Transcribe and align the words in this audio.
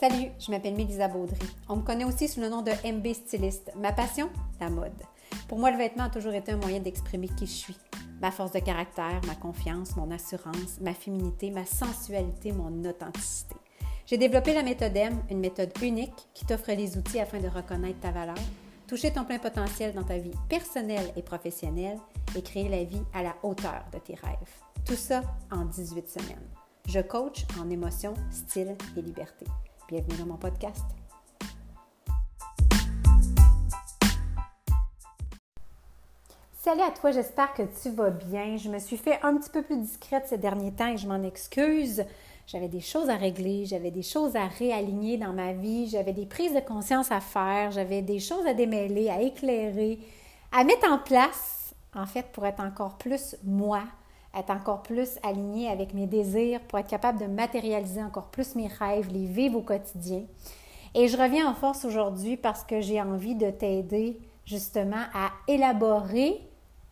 Salut, 0.00 0.30
je 0.38 0.52
m'appelle 0.52 0.76
Mélisa 0.76 1.08
Baudry. 1.08 1.44
On 1.68 1.74
me 1.74 1.82
connaît 1.82 2.04
aussi 2.04 2.28
sous 2.28 2.40
le 2.40 2.48
nom 2.48 2.62
de 2.62 2.70
MB 2.70 3.12
Styliste. 3.14 3.72
Ma 3.76 3.92
passion, 3.92 4.30
la 4.60 4.70
mode. 4.70 4.92
Pour 5.48 5.58
moi, 5.58 5.72
le 5.72 5.76
vêtement 5.76 6.04
a 6.04 6.08
toujours 6.08 6.34
été 6.34 6.52
un 6.52 6.56
moyen 6.56 6.78
d'exprimer 6.78 7.26
qui 7.26 7.46
je 7.46 7.52
suis. 7.52 7.76
Ma 8.22 8.30
force 8.30 8.52
de 8.52 8.60
caractère, 8.60 9.20
ma 9.26 9.34
confiance, 9.34 9.96
mon 9.96 10.12
assurance, 10.12 10.78
ma 10.80 10.94
féminité, 10.94 11.50
ma 11.50 11.66
sensualité, 11.66 12.52
mon 12.52 12.88
authenticité. 12.88 13.56
J'ai 14.06 14.18
développé 14.18 14.54
la 14.54 14.62
méthode 14.62 14.96
M, 14.96 15.20
une 15.32 15.40
méthode 15.40 15.72
unique 15.82 16.28
qui 16.32 16.46
t'offre 16.46 16.70
les 16.70 16.96
outils 16.96 17.18
afin 17.18 17.40
de 17.40 17.48
reconnaître 17.48 17.98
ta 17.98 18.12
valeur, 18.12 18.38
toucher 18.86 19.12
ton 19.12 19.24
plein 19.24 19.40
potentiel 19.40 19.94
dans 19.94 20.04
ta 20.04 20.18
vie 20.18 20.30
personnelle 20.48 21.12
et 21.16 21.22
professionnelle 21.22 21.98
et 22.36 22.42
créer 22.42 22.68
la 22.68 22.84
vie 22.84 23.02
à 23.12 23.24
la 23.24 23.34
hauteur 23.42 23.84
de 23.92 23.98
tes 23.98 24.14
rêves. 24.14 24.62
Tout 24.86 24.94
ça 24.94 25.22
en 25.50 25.64
18 25.64 26.08
semaines. 26.08 26.48
Je 26.86 27.00
coach 27.00 27.44
en 27.60 27.68
émotion, 27.68 28.14
style 28.30 28.76
et 28.96 29.02
liberté. 29.02 29.44
Bienvenue 29.90 30.18
dans 30.18 30.26
mon 30.26 30.36
podcast. 30.36 30.84
Salut 36.52 36.82
à 36.82 36.90
toi, 36.90 37.10
j'espère 37.10 37.54
que 37.54 37.62
tu 37.62 37.88
vas 37.88 38.10
bien. 38.10 38.58
Je 38.58 38.68
me 38.68 38.80
suis 38.80 38.98
fait 38.98 39.18
un 39.22 39.38
petit 39.38 39.48
peu 39.48 39.62
plus 39.62 39.78
discrète 39.78 40.26
ces 40.26 40.36
derniers 40.36 40.72
temps 40.72 40.88
et 40.88 40.98
je 40.98 41.08
m'en 41.08 41.22
excuse. 41.22 42.04
J'avais 42.46 42.68
des 42.68 42.82
choses 42.82 43.08
à 43.08 43.16
régler, 43.16 43.64
j'avais 43.64 43.90
des 43.90 44.02
choses 44.02 44.36
à 44.36 44.46
réaligner 44.46 45.16
dans 45.16 45.32
ma 45.32 45.54
vie, 45.54 45.88
j'avais 45.88 46.12
des 46.12 46.26
prises 46.26 46.54
de 46.54 46.60
conscience 46.60 47.10
à 47.10 47.20
faire, 47.20 47.70
j'avais 47.70 48.02
des 48.02 48.20
choses 48.20 48.46
à 48.46 48.52
démêler, 48.52 49.08
à 49.08 49.22
éclairer, 49.22 50.00
à 50.52 50.64
mettre 50.64 50.92
en 50.92 50.98
place, 50.98 51.74
en 51.94 52.04
fait, 52.04 52.26
pour 52.32 52.44
être 52.44 52.60
encore 52.60 52.98
plus 52.98 53.36
moi, 53.42 53.84
être 54.36 54.50
encore 54.50 54.82
plus 54.82 55.18
aligné 55.22 55.68
avec 55.68 55.94
mes 55.94 56.06
désirs, 56.06 56.60
pour 56.60 56.78
être 56.78 56.88
capable 56.88 57.18
de 57.18 57.26
matérialiser 57.26 58.02
encore 58.02 58.26
plus 58.26 58.54
mes 58.54 58.66
rêves, 58.66 59.08
les 59.12 59.26
vivre 59.26 59.58
au 59.58 59.62
quotidien. 59.62 60.22
Et 60.94 61.08
je 61.08 61.16
reviens 61.16 61.50
en 61.50 61.54
force 61.54 61.84
aujourd'hui 61.84 62.36
parce 62.36 62.64
que 62.64 62.80
j'ai 62.80 63.00
envie 63.00 63.34
de 63.34 63.50
t'aider 63.50 64.18
justement 64.44 65.02
à 65.14 65.30
élaborer 65.46 66.40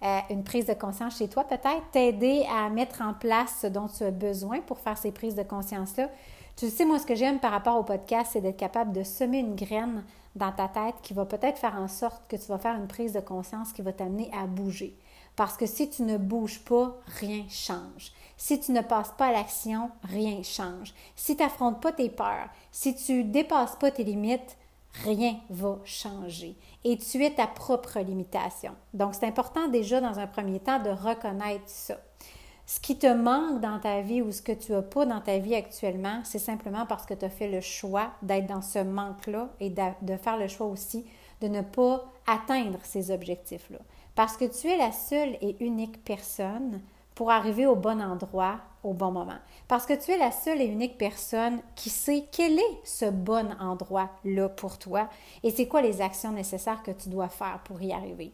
euh, 0.02 0.18
une 0.28 0.44
prise 0.44 0.66
de 0.66 0.74
conscience 0.74 1.16
chez 1.16 1.28
toi, 1.28 1.44
peut-être 1.44 1.90
t'aider 1.90 2.44
à 2.54 2.68
mettre 2.68 3.00
en 3.00 3.14
place 3.14 3.60
ce 3.62 3.66
dont 3.66 3.88
tu 3.88 4.04
as 4.04 4.10
besoin 4.10 4.60
pour 4.60 4.78
faire 4.78 4.98
ces 4.98 5.10
prises 5.10 5.34
de 5.34 5.42
conscience-là. 5.42 6.10
Tu 6.56 6.68
sais, 6.68 6.84
moi, 6.84 6.98
ce 6.98 7.06
que 7.06 7.14
j'aime 7.14 7.38
par 7.38 7.50
rapport 7.50 7.78
au 7.78 7.82
podcast, 7.82 8.30
c'est 8.32 8.40
d'être 8.40 8.56
capable 8.56 8.92
de 8.92 9.02
semer 9.02 9.38
une 9.38 9.56
graine 9.56 10.04
dans 10.34 10.52
ta 10.52 10.68
tête 10.68 10.96
qui 11.02 11.14
va 11.14 11.24
peut-être 11.24 11.58
faire 11.58 11.76
en 11.76 11.88
sorte 11.88 12.22
que 12.28 12.36
tu 12.36 12.46
vas 12.48 12.58
faire 12.58 12.76
une 12.76 12.86
prise 12.86 13.12
de 13.14 13.20
conscience 13.20 13.72
qui 13.72 13.82
va 13.82 13.92
t'amener 13.92 14.30
à 14.38 14.46
bouger. 14.46 14.96
Parce 15.36 15.56
que 15.56 15.66
si 15.66 15.90
tu 15.90 16.02
ne 16.02 16.16
bouges 16.16 16.60
pas, 16.60 16.96
rien 17.20 17.44
change. 17.48 18.12
Si 18.38 18.58
tu 18.58 18.72
ne 18.72 18.80
passes 18.80 19.12
pas 19.16 19.26
à 19.26 19.32
l'action, 19.32 19.90
rien 20.02 20.42
change. 20.42 20.94
Si 21.14 21.36
tu 21.36 21.42
n'affrontes 21.42 21.80
pas 21.80 21.92
tes 21.92 22.08
peurs, 22.08 22.48
si 22.72 22.94
tu 22.94 23.22
dépasses 23.24 23.76
pas 23.76 23.90
tes 23.90 24.04
limites, 24.04 24.56
rien 25.04 25.36
va 25.50 25.78
changer. 25.84 26.56
Et 26.84 26.96
tu 26.96 27.22
es 27.24 27.34
ta 27.34 27.46
propre 27.46 27.98
limitation. 28.00 28.72
Donc, 28.94 29.14
c'est 29.14 29.26
important 29.26 29.68
déjà 29.68 30.00
dans 30.00 30.18
un 30.18 30.26
premier 30.26 30.60
temps 30.60 30.82
de 30.82 30.90
reconnaître 30.90 31.64
ça. 31.66 31.96
Ce 32.66 32.80
qui 32.80 32.98
te 32.98 33.06
manque 33.06 33.60
dans 33.60 33.78
ta 33.78 34.00
vie 34.00 34.22
ou 34.22 34.32
ce 34.32 34.42
que 34.42 34.52
tu 34.52 34.72
n'as 34.72 34.82
pas 34.82 35.06
dans 35.06 35.20
ta 35.20 35.38
vie 35.38 35.54
actuellement, 35.54 36.20
c'est 36.24 36.40
simplement 36.40 36.84
parce 36.86 37.06
que 37.06 37.14
tu 37.14 37.24
as 37.24 37.30
fait 37.30 37.48
le 37.48 37.60
choix 37.60 38.10
d'être 38.22 38.46
dans 38.46 38.62
ce 38.62 38.80
manque-là 38.80 39.50
et 39.60 39.70
de 39.70 40.16
faire 40.16 40.36
le 40.36 40.48
choix 40.48 40.66
aussi 40.66 41.06
de 41.40 41.48
ne 41.48 41.60
pas 41.60 42.04
atteindre 42.26 42.78
ces 42.82 43.10
objectifs-là. 43.10 43.78
Parce 44.16 44.38
que 44.38 44.46
tu 44.46 44.66
es 44.68 44.78
la 44.78 44.92
seule 44.92 45.36
et 45.42 45.56
unique 45.60 46.02
personne 46.02 46.80
pour 47.14 47.30
arriver 47.30 47.66
au 47.66 47.76
bon 47.76 48.02
endroit 48.02 48.56
au 48.82 48.94
bon 48.94 49.10
moment. 49.10 49.38
Parce 49.68 49.84
que 49.84 49.92
tu 49.92 50.10
es 50.10 50.16
la 50.16 50.30
seule 50.30 50.62
et 50.62 50.66
unique 50.66 50.96
personne 50.96 51.60
qui 51.74 51.90
sait 51.90 52.24
quel 52.32 52.58
est 52.58 52.80
ce 52.84 53.06
bon 53.06 53.54
endroit-là 53.60 54.48
pour 54.48 54.78
toi 54.78 55.08
et 55.42 55.50
c'est 55.50 55.66
quoi 55.66 55.82
les 55.82 56.00
actions 56.00 56.32
nécessaires 56.32 56.82
que 56.82 56.92
tu 56.92 57.08
dois 57.08 57.28
faire 57.28 57.60
pour 57.64 57.82
y 57.82 57.92
arriver. 57.92 58.32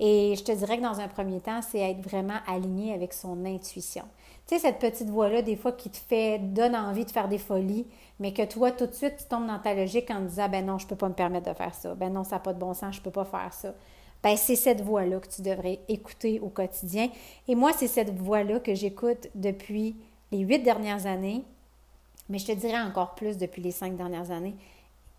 Et 0.00 0.34
je 0.36 0.44
te 0.44 0.52
dirais 0.52 0.78
que 0.78 0.82
dans 0.82 1.00
un 1.00 1.08
premier 1.08 1.40
temps, 1.40 1.60
c'est 1.60 1.80
être 1.80 2.00
vraiment 2.00 2.38
aligné 2.46 2.94
avec 2.94 3.12
son 3.12 3.44
intuition. 3.44 4.04
Tu 4.46 4.54
sais, 4.54 4.60
cette 4.60 4.78
petite 4.78 5.10
voix-là, 5.10 5.42
des 5.42 5.56
fois, 5.56 5.72
qui 5.72 5.90
te 5.90 5.96
fait, 5.96 6.38
donne 6.38 6.76
envie 6.76 7.04
de 7.04 7.10
faire 7.10 7.28
des 7.28 7.38
folies, 7.38 7.86
mais 8.20 8.32
que 8.32 8.44
toi, 8.44 8.70
tout 8.70 8.86
de 8.86 8.94
suite, 8.94 9.16
tu 9.18 9.24
tombes 9.24 9.48
dans 9.48 9.58
ta 9.58 9.74
logique 9.74 10.10
en 10.10 10.20
disant, 10.20 10.48
ben 10.48 10.64
non, 10.64 10.78
je 10.78 10.84
ne 10.84 10.90
peux 10.90 10.96
pas 10.96 11.08
me 11.08 11.14
permettre 11.14 11.50
de 11.50 11.54
faire 11.54 11.74
ça. 11.74 11.94
Ben 11.96 12.12
non, 12.12 12.22
ça 12.22 12.36
n'a 12.36 12.40
pas 12.40 12.54
de 12.54 12.60
bon 12.60 12.72
sens, 12.72 12.94
je 12.94 13.00
ne 13.00 13.04
peux 13.04 13.10
pas 13.10 13.24
faire 13.24 13.52
ça 13.52 13.74
ben 14.22 14.36
c'est 14.36 14.56
cette 14.56 14.80
voix-là 14.80 15.20
que 15.20 15.28
tu 15.28 15.42
devrais 15.42 15.80
écouter 15.88 16.40
au 16.40 16.48
quotidien. 16.48 17.08
Et 17.46 17.54
moi, 17.54 17.72
c'est 17.72 17.88
cette 17.88 18.14
voix-là 18.14 18.60
que 18.60 18.74
j'écoute 18.74 19.28
depuis 19.34 19.96
les 20.32 20.38
huit 20.38 20.60
dernières 20.60 21.06
années, 21.06 21.44
mais 22.28 22.38
je 22.38 22.46
te 22.46 22.52
dirais 22.52 22.80
encore 22.80 23.14
plus 23.14 23.38
depuis 23.38 23.62
les 23.62 23.70
cinq 23.70 23.96
dernières 23.96 24.30
années. 24.30 24.56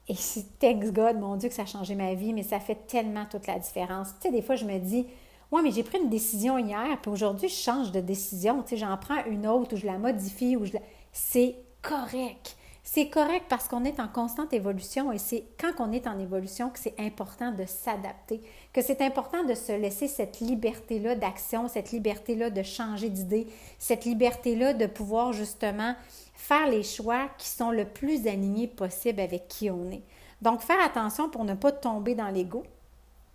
Et 0.08 0.16
thanks 0.60 0.92
God, 0.92 1.20
mon 1.20 1.36
Dieu, 1.36 1.50
que 1.50 1.56
ça 1.56 1.62
a 1.64 1.68
changé 1.68 1.96
ma 1.96 2.14
vie, 2.14 2.34
mais 2.34 2.44
ça 2.44 2.60
fait 2.60 2.88
tellement 2.88 3.26
toute 3.30 3.48
la 3.48 3.60
différence. 3.60 4.10
Tu 4.20 4.28
sais, 4.28 4.32
des 4.32 4.42
fois, 4.42 4.56
je 4.56 4.66
me 4.66 4.78
dis, 4.80 5.06
ouais, 5.52 5.62
mais 5.62 5.72
j'ai 5.72 5.84
pris 5.84 6.00
une 6.00 6.10
décision 6.10 6.58
hier, 6.58 7.00
puis 7.02 7.12
aujourd'hui, 7.12 7.48
je 7.48 7.56
change 7.56 7.92
de 7.92 8.00
décision. 8.00 8.64
Tu 8.64 8.70
sais, 8.70 8.78
j'en 8.78 8.98
prends 8.98 9.24
une 9.26 9.48
autre 9.48 9.76
ou 9.76 9.78
je 9.78 9.86
la 9.86 9.98
modifie 9.98 10.56
ou 10.56 10.66
je 10.66 10.74
la... 10.74 10.80
C'est 11.14 11.56
correct. 11.82 12.58
C'est 12.84 13.10
correct 13.10 13.46
parce 13.50 13.68
qu'on 13.68 13.84
est 13.84 14.00
en 14.00 14.08
constante 14.08 14.54
évolution 14.54 15.12
et 15.12 15.18
c'est 15.18 15.44
quand 15.60 15.74
on 15.80 15.92
est 15.92 16.08
en 16.08 16.18
évolution 16.18 16.70
que 16.70 16.80
c'est 16.80 17.00
important 17.00 17.52
de 17.52 17.66
s'adapter, 17.66 18.42
que 18.74 18.82
c'est 18.82 19.02
important 19.02 19.44
de 19.44 19.54
se 19.54 19.72
laisser 19.72 20.08
cette 20.08 20.40
liberté-là 20.40 21.16
d'action, 21.16 21.68
cette 21.68 21.92
liberté-là 21.92 22.50
de 22.50 22.64
changer 22.64 23.10
d'idée, 23.10 23.48
cette 23.78 24.06
liberté-là 24.06 24.74
de 24.74 24.86
pouvoir 24.86 25.34
justement 25.34 25.96
faire 26.34 26.68
les 26.68 26.84
choix 26.84 27.30
qui 27.38 27.50
sont 27.50 27.72
le 27.72 27.86
plus 27.86 28.26
alignés 28.28 28.68
possible 28.68 29.20
avec 29.20 29.48
qui 29.48 29.70
on 29.70 29.92
est. 29.92 30.04
Donc, 30.42 30.62
faire 30.62 30.82
attention 30.84 31.30
pour 31.30 31.44
ne 31.44 31.54
pas 31.54 31.72
tomber 31.72 32.16
dans 32.16 32.30
l'ego, 32.30 32.64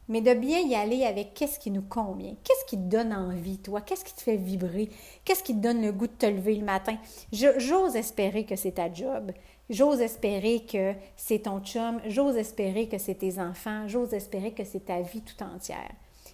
mais 0.08 0.20
de 0.20 0.34
bien 0.34 0.60
y 0.60 0.74
aller 0.74 1.04
avec 1.04 1.34
qu'est-ce 1.34 1.58
qui 1.58 1.70
nous 1.70 1.82
convient, 1.82 2.34
qu'est-ce 2.44 2.64
qui 2.66 2.76
te 2.76 2.82
donne 2.82 3.12
envie, 3.12 3.58
toi, 3.58 3.80
qu'est-ce 3.80 4.04
qui 4.04 4.14
te 4.14 4.20
fait 4.20 4.36
vibrer, 4.36 4.90
qu'est-ce 5.24 5.42
qui 5.42 5.54
te 5.54 5.60
donne 5.60 5.82
le 5.82 5.92
goût 5.92 6.06
de 6.06 6.12
te 6.12 6.26
lever 6.26 6.56
le 6.56 6.64
matin? 6.64 6.96
J'ose 7.32 7.96
espérer 7.96 8.44
que 8.44 8.56
c'est 8.56 8.72
ta 8.72 8.92
job, 8.92 9.32
j'ose 9.70 10.00
espérer 10.00 10.64
que 10.64 10.94
c'est 11.16 11.40
ton 11.40 11.60
chum, 11.60 12.00
j'ose 12.06 12.36
espérer 12.36 12.88
que 12.88 12.98
c'est 12.98 13.14
tes 13.14 13.38
enfants, 13.38 13.88
j'ose 13.88 14.12
espérer 14.12 14.52
que 14.52 14.64
c'est 14.64 14.86
ta 14.86 15.00
vie 15.00 15.22
tout 15.22 15.42
entière. 15.42 15.90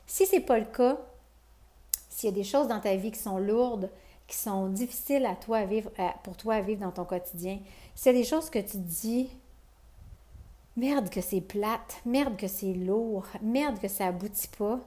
Si 0.07 0.27
ce 0.27 0.37
n'est 0.37 0.43
pas 0.43 0.59
le 0.59 0.65
cas, 0.65 0.99
s'il 2.09 2.31
y 2.31 2.33
a 2.33 2.35
des 2.35 2.45
choses 2.45 2.67
dans 2.69 2.81
ta 2.81 2.97
vie 2.97 3.13
qui 3.13 3.21
sont 3.21 3.39
lourdes, 3.39 3.91
qui 4.27 4.37
sont 4.37 4.69
difficiles 4.69 5.29
pour 6.23 6.37
toi 6.37 6.55
à 6.55 6.61
vivre 6.61 6.81
dans 6.81 6.93
ton 6.93 7.05
quotidien, 7.05 7.59
c'est 7.95 8.13
des 8.13 8.25
choses 8.25 8.51
que 8.51 8.59
tu 8.59 8.79
dis, 8.79 9.29
merde 10.81 11.11
que 11.11 11.21
c'est 11.21 11.43
plate, 11.43 12.01
merde 12.07 12.39
que 12.39 12.49
c'est 12.49 12.73
lourd, 12.73 13.27
merde 13.43 13.79
que 13.79 13.87
ça 13.87 14.07
aboutit 14.07 14.49
pas, 14.49 14.81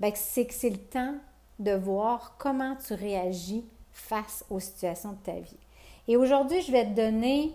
ben 0.00 0.10
c'est 0.16 0.46
que 0.46 0.52
c'est 0.52 0.70
le 0.70 0.78
temps 0.78 1.14
de 1.60 1.70
voir 1.70 2.34
comment 2.38 2.74
tu 2.74 2.92
réagis 2.92 3.64
face 3.92 4.44
aux 4.50 4.58
situations 4.58 5.12
de 5.12 5.18
ta 5.18 5.38
vie. 5.38 5.60
Et 6.08 6.16
aujourd'hui, 6.16 6.60
je 6.60 6.72
vais 6.72 6.84
te 6.84 6.90
donner 6.90 7.54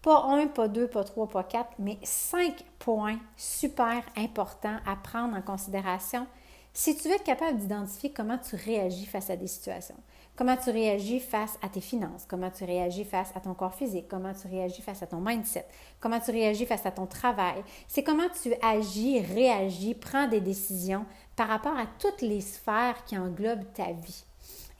pas 0.00 0.26
un, 0.26 0.46
pas 0.46 0.68
deux, 0.68 0.86
pas 0.86 1.02
trois, 1.02 1.28
pas 1.28 1.42
quatre, 1.42 1.72
mais 1.80 1.98
cinq 2.04 2.64
points 2.78 3.18
super 3.36 4.04
importants 4.16 4.78
à 4.86 4.94
prendre 4.94 5.36
en 5.36 5.42
considération 5.42 6.24
si 6.72 6.96
tu 6.96 7.08
veux 7.08 7.14
être 7.14 7.24
capable 7.24 7.58
d'identifier 7.58 8.12
comment 8.12 8.38
tu 8.38 8.54
réagis 8.54 9.06
face 9.06 9.28
à 9.28 9.36
des 9.36 9.48
situations. 9.48 9.96
Comment 10.36 10.56
tu 10.58 10.68
réagis 10.68 11.20
face 11.20 11.58
à 11.62 11.68
tes 11.70 11.80
finances, 11.80 12.26
comment 12.28 12.50
tu 12.50 12.64
réagis 12.64 13.04
face 13.04 13.32
à 13.34 13.40
ton 13.40 13.54
corps 13.54 13.74
physique, 13.74 14.04
comment 14.06 14.34
tu 14.34 14.48
réagis 14.48 14.82
face 14.82 15.02
à 15.02 15.06
ton 15.06 15.18
mindset, 15.18 15.66
comment 15.98 16.20
tu 16.20 16.30
réagis 16.30 16.66
face 16.66 16.84
à 16.84 16.90
ton 16.90 17.06
travail? 17.06 17.64
C'est 17.88 18.02
comment 18.02 18.28
tu 18.42 18.52
agis, 18.60 19.20
réagis, 19.20 19.94
prends 19.94 20.28
des 20.28 20.42
décisions 20.42 21.06
par 21.36 21.48
rapport 21.48 21.76
à 21.76 21.86
toutes 21.98 22.20
les 22.20 22.42
sphères 22.42 23.02
qui 23.06 23.16
englobent 23.16 23.72
ta 23.72 23.92
vie. 23.92 24.24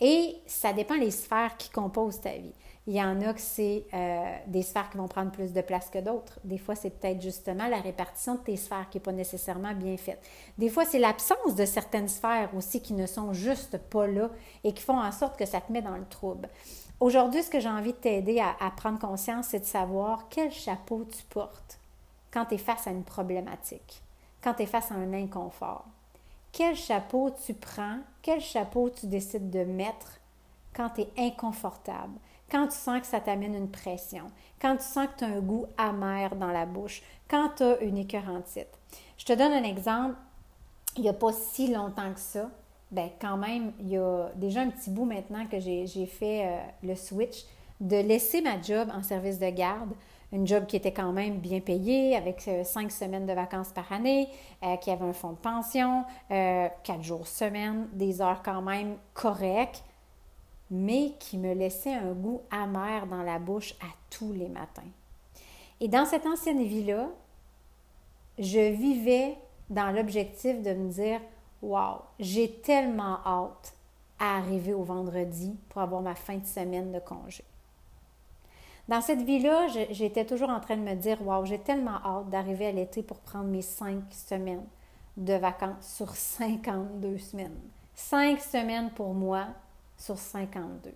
Et 0.03 0.37
ça 0.47 0.75
dépend 0.75 0.99
des 0.99 1.11
sphères 1.11 1.57
qui 1.57 1.71
composent 1.71 2.21
ta 2.21 2.33
vie. 2.33 2.53
Il 2.89 2.95
y 2.95 3.03
en 3.03 3.21
a 3.21 3.35
que 3.35 3.41
c'est 3.41 3.85
euh, 3.93 4.37
des 4.47 4.63
sphères 4.63 4.89
qui 4.91 4.97
vont 4.97 5.09
prendre 5.09 5.33
plus 5.33 5.53
de 5.53 5.61
place 5.61 5.91
que 5.91 5.99
d'autres. 5.99 6.39
Des 6.45 6.59
fois, 6.59 6.77
c'est 6.77 6.91
peut-être 6.91 7.21
justement 7.21 7.67
la 7.67 7.81
répartition 7.81 8.37
de 8.37 8.41
tes 8.41 8.57
sphères 8.57 8.89
qui 8.91 8.99
n'est 8.99 9.03
pas 9.03 9.13
nécessairement 9.13 9.75
bien 9.75 9.97
faite. 9.97 10.23
Des 10.57 10.69
fois, 10.69 10.85
c'est 10.85 11.01
l'absence 11.01 11.57
de 11.57 11.65
certaines 11.65 12.09
sphères 12.09 12.51
aussi 12.55 12.81
qui 12.81 12.93
ne 12.93 13.07
sont 13.07 13.33
juste 13.33 13.77
pas 13.77 14.07
là 14.07 14.31
et 14.63 14.73
qui 14.73 14.83
font 14.85 15.01
en 15.01 15.11
sorte 15.11 15.37
que 15.37 15.47
ça 15.47 15.61
te 15.61 15.73
met 15.73 15.83
dans 15.83 15.97
le 15.97 16.07
trouble. 16.07 16.49
Aujourd'hui, 17.01 17.43
ce 17.43 17.51
que 17.51 17.59
j'ai 17.59 17.69
envie 17.69 17.93
de 17.93 17.99
t'aider 17.99 18.39
à, 18.39 18.55
à 18.65 18.71
prendre 18.71 19.01
conscience, 19.01 19.49
c'est 19.49 19.61
de 19.61 19.65
savoir 19.65 20.29
quel 20.31 20.53
chapeau 20.53 21.05
tu 21.05 21.25
portes 21.25 21.81
quand 22.33 22.45
tu 22.47 22.55
es 22.55 22.59
face 22.59 22.87
à 22.87 22.91
une 22.91 23.05
problématique, 23.05 24.01
quand 24.43 24.55
tu 24.55 24.63
es 24.63 24.67
face 24.67 24.93
à 24.93 24.95
un 24.95 25.13
inconfort. 25.13 25.87
Quel 26.53 26.77
chapeau 26.77 27.31
tu 27.45 27.53
prends, 27.53 27.99
quel 28.23 28.41
chapeau 28.41 28.89
tu 28.91 29.07
décides 29.07 29.51
de 29.51 29.65
mettre 29.65 30.21
quand 30.73 30.91
tu 30.91 31.03
es 31.03 31.13
inconfortable, 31.19 32.15
quand 32.51 32.67
tu 32.69 32.77
sens 32.77 33.01
que 33.01 33.07
ça 33.07 33.21
t'amène 33.21 33.55
une 33.55 33.71
pression, 33.71 34.27
quand 34.61 34.77
tu 34.77 34.85
sens 34.85 35.07
que 35.09 35.19
tu 35.19 35.25
as 35.25 35.29
un 35.29 35.41
goût 35.41 35.67
amer 35.77 36.35
dans 36.37 36.53
la 36.53 36.67
bouche, 36.67 37.03
quand 37.29 37.51
tu 37.57 37.63
as 37.63 37.81
une 37.81 37.99
écœurantite. 37.99 38.69
Je 39.19 39.25
te 39.25 39.33
donne 39.33 39.53
un 39.53 39.65
exemple. 39.65 40.15
Il 40.97 41.03
n'y 41.03 41.09
a 41.09 41.15
pas 41.15 41.33
si 41.33 41.73
longtemps 41.73 42.13
que 42.15 42.21
ça, 42.21 42.49
ben 42.91 43.11
quand 43.21 43.37
même, 43.37 43.73
il 43.81 43.89
y 43.89 43.97
a 43.97 44.31
déjà 44.37 44.61
un 44.61 44.71
petit 44.71 44.91
bout 44.91 45.05
maintenant 45.05 45.47
que 45.47 45.59
j'ai 45.59 46.07
fait 46.07 46.47
euh, 46.47 46.59
le 46.83 46.95
switch 46.95 47.45
de 47.81 47.97
laisser 47.97 48.41
ma 48.41 48.61
job 48.63 48.89
en 48.95 49.03
service 49.03 49.39
de 49.39 49.51
garde, 49.51 49.93
une 50.33 50.47
job 50.47 50.67
qui 50.67 50.77
était 50.77 50.93
quand 50.93 51.13
même 51.13 51.39
bien 51.39 51.61
payée, 51.61 52.17
avec 52.17 52.47
euh, 52.49 52.65
cinq 52.65 52.91
semaines 52.91 53.27
de 53.27 53.33
vacances 53.33 53.71
par 53.71 53.91
année, 53.93 54.29
euh, 54.63 54.77
qui 54.77 54.91
avait 54.91 55.05
un 55.05 55.13
fonds 55.13 55.33
de 55.33 55.37
pension, 55.37 56.05
quatre 56.29 57.03
jours 57.03 57.27
semaine, 57.27 57.89
des 57.93 58.23
heures 58.23 58.41
quand 58.43 58.63
même 58.63 58.97
correctes, 59.13 59.85
mais 60.71 61.13
qui 61.19 61.39
me 61.39 61.55
laissait 61.55 61.95
un 61.95 62.13
goût 62.13 62.43
amer 62.51 63.07
dans 63.07 63.23
la 63.23 63.39
bouche 63.39 63.75
à 63.81 63.87
tous 64.11 64.33
les 64.33 64.49
matins. 64.49 64.83
Et 65.81 65.89
dans 65.89 66.07
cette 66.07 66.27
ancienne 66.27 66.63
vie-là, 66.63 67.09
je 68.39 68.73
vivais 68.73 69.37
dans 69.71 69.91
l'objectif 69.91 70.63
de 70.63 70.73
me 70.73 70.91
dire 70.91 71.21
Wow, 71.63 72.03
j'ai 72.19 72.53
tellement 72.53 73.19
hâte 73.25 73.75
à 74.19 74.37
arriver 74.37 74.73
au 74.73 74.83
vendredi 74.83 75.57
pour 75.69 75.83
avoir 75.83 76.03
ma 76.03 76.15
fin 76.15 76.37
de 76.37 76.47
semaine 76.47 76.93
de 76.93 76.99
congé. 76.99 77.45
Dans 78.89 79.01
cette 79.01 79.23
vie-là, 79.23 79.67
j'étais 79.91 80.25
toujours 80.25 80.51
en 80.51 80.61
train 80.61 80.77
de 80.77 80.83
me 80.83 80.95
dire 80.95 81.21
Wow, 81.27 81.45
j'ai 81.45 81.59
tellement 81.59 81.99
hâte 82.05 82.31
d'arriver 82.31 82.67
à 82.67 82.73
l'été 82.73 83.03
pour 83.03 83.19
prendre 83.19 83.47
mes 83.47 83.63
cinq 83.63 84.03
semaines 84.11 84.65
de 85.17 85.35
vacances 85.35 85.95
sur 85.97 86.11
52 86.11 87.19
semaines. 87.19 87.59
Cinq 87.95 88.41
semaines 88.41 88.91
pour 88.91 89.15
moi 89.15 89.47
sur 89.97 90.19
52. 90.19 90.93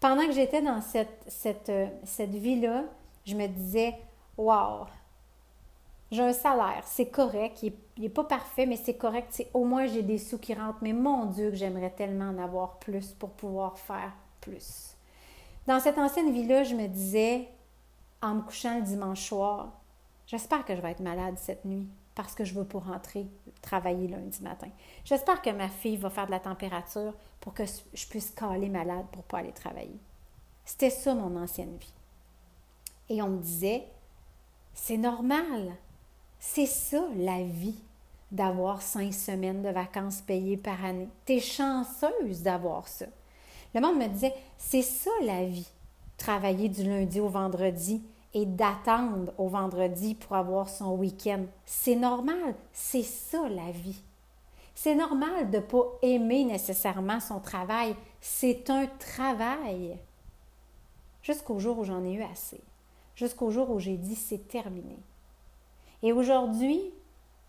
Pendant 0.00 0.26
que 0.26 0.32
j'étais 0.32 0.62
dans 0.62 0.80
cette, 0.80 1.68
euh, 1.68 1.86
cette 2.04 2.34
vie-là, 2.34 2.84
je 3.24 3.34
me 3.34 3.46
disais 3.46 3.94
Wow, 4.36 4.86
j'ai 6.10 6.22
un 6.22 6.32
salaire, 6.32 6.82
c'est 6.84 7.08
correct, 7.08 7.62
il 7.62 7.72
n'est 7.98 8.08
pas 8.08 8.24
parfait, 8.24 8.66
mais 8.66 8.76
c'est 8.76 8.96
correct. 8.96 9.46
au 9.54 9.64
moins, 9.64 9.86
j'ai 9.86 10.02
des 10.02 10.18
sous 10.18 10.38
qui 10.38 10.54
rentrent, 10.54 10.78
mais 10.82 10.92
mon 10.92 11.26
Dieu, 11.26 11.50
que 11.50 11.56
j'aimerais 11.56 11.90
tellement 11.90 12.30
en 12.30 12.38
avoir 12.38 12.78
plus 12.78 13.12
pour 13.12 13.30
pouvoir 13.30 13.78
faire 13.78 14.12
plus. 14.40 14.94
Dans 15.66 15.80
cette 15.80 15.98
ancienne 15.98 16.32
vie-là, 16.32 16.64
je 16.64 16.74
me 16.74 16.86
disais, 16.86 17.48
en 18.20 18.34
me 18.34 18.42
couchant 18.42 18.76
le 18.76 18.82
dimanche 18.82 19.28
soir, 19.28 19.72
j'espère 20.26 20.64
que 20.64 20.76
je 20.76 20.80
vais 20.80 20.90
être 20.90 21.00
malade 21.00 21.36
cette 21.38 21.64
nuit 21.64 21.88
parce 22.14 22.34
que 22.34 22.44
je 22.44 22.54
veux 22.54 22.64
pas 22.64 22.78
rentrer 22.78 23.26
travailler 23.60 24.08
lundi 24.08 24.42
matin. 24.42 24.68
J'espère 25.04 25.42
que 25.42 25.50
ma 25.50 25.68
fille 25.68 25.96
va 25.96 26.10
faire 26.10 26.26
de 26.26 26.30
la 26.30 26.40
température 26.40 27.14
pour 27.40 27.54
que 27.54 27.64
je 27.66 28.06
puisse 28.06 28.30
caler 28.30 28.68
malade 28.68 29.06
pour 29.12 29.24
pas 29.24 29.38
aller 29.38 29.52
travailler. 29.52 29.98
C'était 30.64 30.90
ça 30.90 31.14
mon 31.14 31.36
ancienne 31.36 31.76
vie. 31.76 31.92
Et 33.08 33.20
on 33.20 33.28
me 33.28 33.42
disait, 33.42 33.84
c'est 34.72 34.96
normal, 34.96 35.76
c'est 36.38 36.66
ça 36.66 37.04
la 37.16 37.42
vie 37.42 37.78
d'avoir 38.30 38.80
cinq 38.82 39.12
semaines 39.12 39.62
de 39.62 39.68
vacances 39.68 40.22
payées 40.22 40.56
par 40.56 40.84
année. 40.84 41.08
Tu 41.26 41.34
es 41.34 41.40
chanceuse 41.40 42.42
d'avoir 42.42 42.88
ça. 42.88 43.06
Le 43.74 43.80
monde 43.80 43.98
me 43.98 44.08
disait, 44.08 44.34
c'est 44.56 44.82
ça 44.82 45.10
la 45.22 45.44
vie, 45.44 45.68
travailler 46.16 46.68
du 46.68 46.84
lundi 46.84 47.20
au 47.20 47.28
vendredi 47.28 48.02
et 48.34 48.46
d'attendre 48.46 49.32
au 49.38 49.48
vendredi 49.48 50.14
pour 50.14 50.36
avoir 50.36 50.68
son 50.68 50.96
week-end. 50.96 51.44
C'est 51.64 51.94
normal, 51.94 52.54
c'est 52.72 53.04
ça 53.04 53.48
la 53.48 53.70
vie. 53.70 54.02
C'est 54.74 54.96
normal 54.96 55.50
de 55.50 55.58
ne 55.58 55.62
pas 55.62 55.84
aimer 56.02 56.44
nécessairement 56.44 57.20
son 57.20 57.38
travail. 57.38 57.94
C'est 58.20 58.68
un 58.70 58.86
travail. 58.98 59.96
Jusqu'au 61.22 61.60
jour 61.60 61.78
où 61.78 61.84
j'en 61.84 62.04
ai 62.04 62.14
eu 62.14 62.22
assez. 62.22 62.60
Jusqu'au 63.14 63.50
jour 63.50 63.70
où 63.70 63.78
j'ai 63.78 63.96
dit 63.96 64.16
c'est 64.16 64.48
terminé. 64.48 64.98
Et 66.02 66.12
aujourd'hui, 66.12 66.80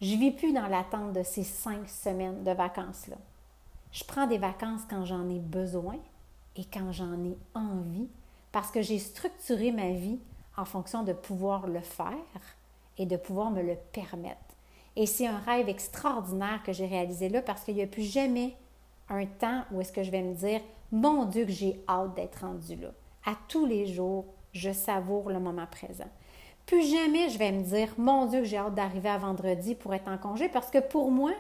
je 0.02 0.16
vis 0.16 0.32
plus 0.32 0.54
dans 0.54 0.68
l'attente 0.68 1.14
de 1.14 1.24
ces 1.24 1.44
cinq 1.44 1.90
semaines 1.90 2.44
de 2.44 2.52
vacances-là. 2.52 3.18
Je 3.92 4.04
prends 4.04 4.28
des 4.28 4.38
vacances 4.38 4.82
quand 4.90 5.04
j'en 5.04 5.28
ai 5.30 5.40
besoin 5.40 5.98
et 6.56 6.64
quand 6.66 6.92
j'en 6.92 7.24
ai 7.24 7.36
envie 7.56 8.08
parce 8.52 8.72
que 8.72 8.82
j'ai 8.82 9.00
structuré 9.00 9.72
ma 9.72 9.92
vie 9.92 10.20
en 10.58 10.66
fonction 10.66 11.04
de 11.04 11.14
pouvoir 11.14 11.68
le 11.68 11.82
faire 11.82 12.14
et 12.98 13.06
de 13.06 13.18
pouvoir 13.18 13.52
me 13.52 13.62
le 13.62 13.76
permettre. 13.92 14.40
Et 14.96 15.06
c'est 15.06 15.28
un 15.28 15.38
rêve 15.40 15.68
extraordinaire 15.68 16.62
que 16.64 16.72
j'ai 16.72 16.86
réalisé 16.86 17.30
là 17.30 17.42
parce 17.42 17.64
qu'il 17.64 17.76
n'y 17.76 17.82
a 17.82 17.88
plus 17.88 18.04
jamais 18.04 18.56
un 19.10 19.26
temps 19.26 19.64
où 19.72 19.82
est-ce 19.82 19.92
que 19.92 20.04
je 20.04 20.12
vais 20.12 20.22
me 20.22 20.34
dire, 20.34 20.62
mon 20.92 21.26
Dieu, 21.26 21.46
que 21.46 21.52
j'ai 21.52 21.84
hâte 21.90 22.16
d'être 22.16 22.42
rendu 22.42 22.76
là. 22.76 22.90
À 23.26 23.36
tous 23.48 23.66
les 23.66 23.86
jours, 23.88 24.26
je 24.54 24.72
savoure 24.72 25.30
le 25.30 25.40
moment 25.40 25.68
présent. 25.68 26.10
Plus 26.66 26.90
jamais 26.90 27.30
je 27.30 27.38
vais 27.38 27.52
me 27.52 27.62
dire, 27.62 27.90
mon 27.98 28.26
Dieu, 28.26 28.44
j'ai 28.44 28.58
hâte 28.58 28.74
d'arriver 28.74 29.10
à 29.10 29.18
vendredi 29.18 29.76
pour 29.76 29.94
être 29.94 30.08
en 30.08 30.18
congé, 30.18 30.50
parce 30.50 30.72
que 30.72 30.80
pour 30.80 31.12
moi, 31.12 31.34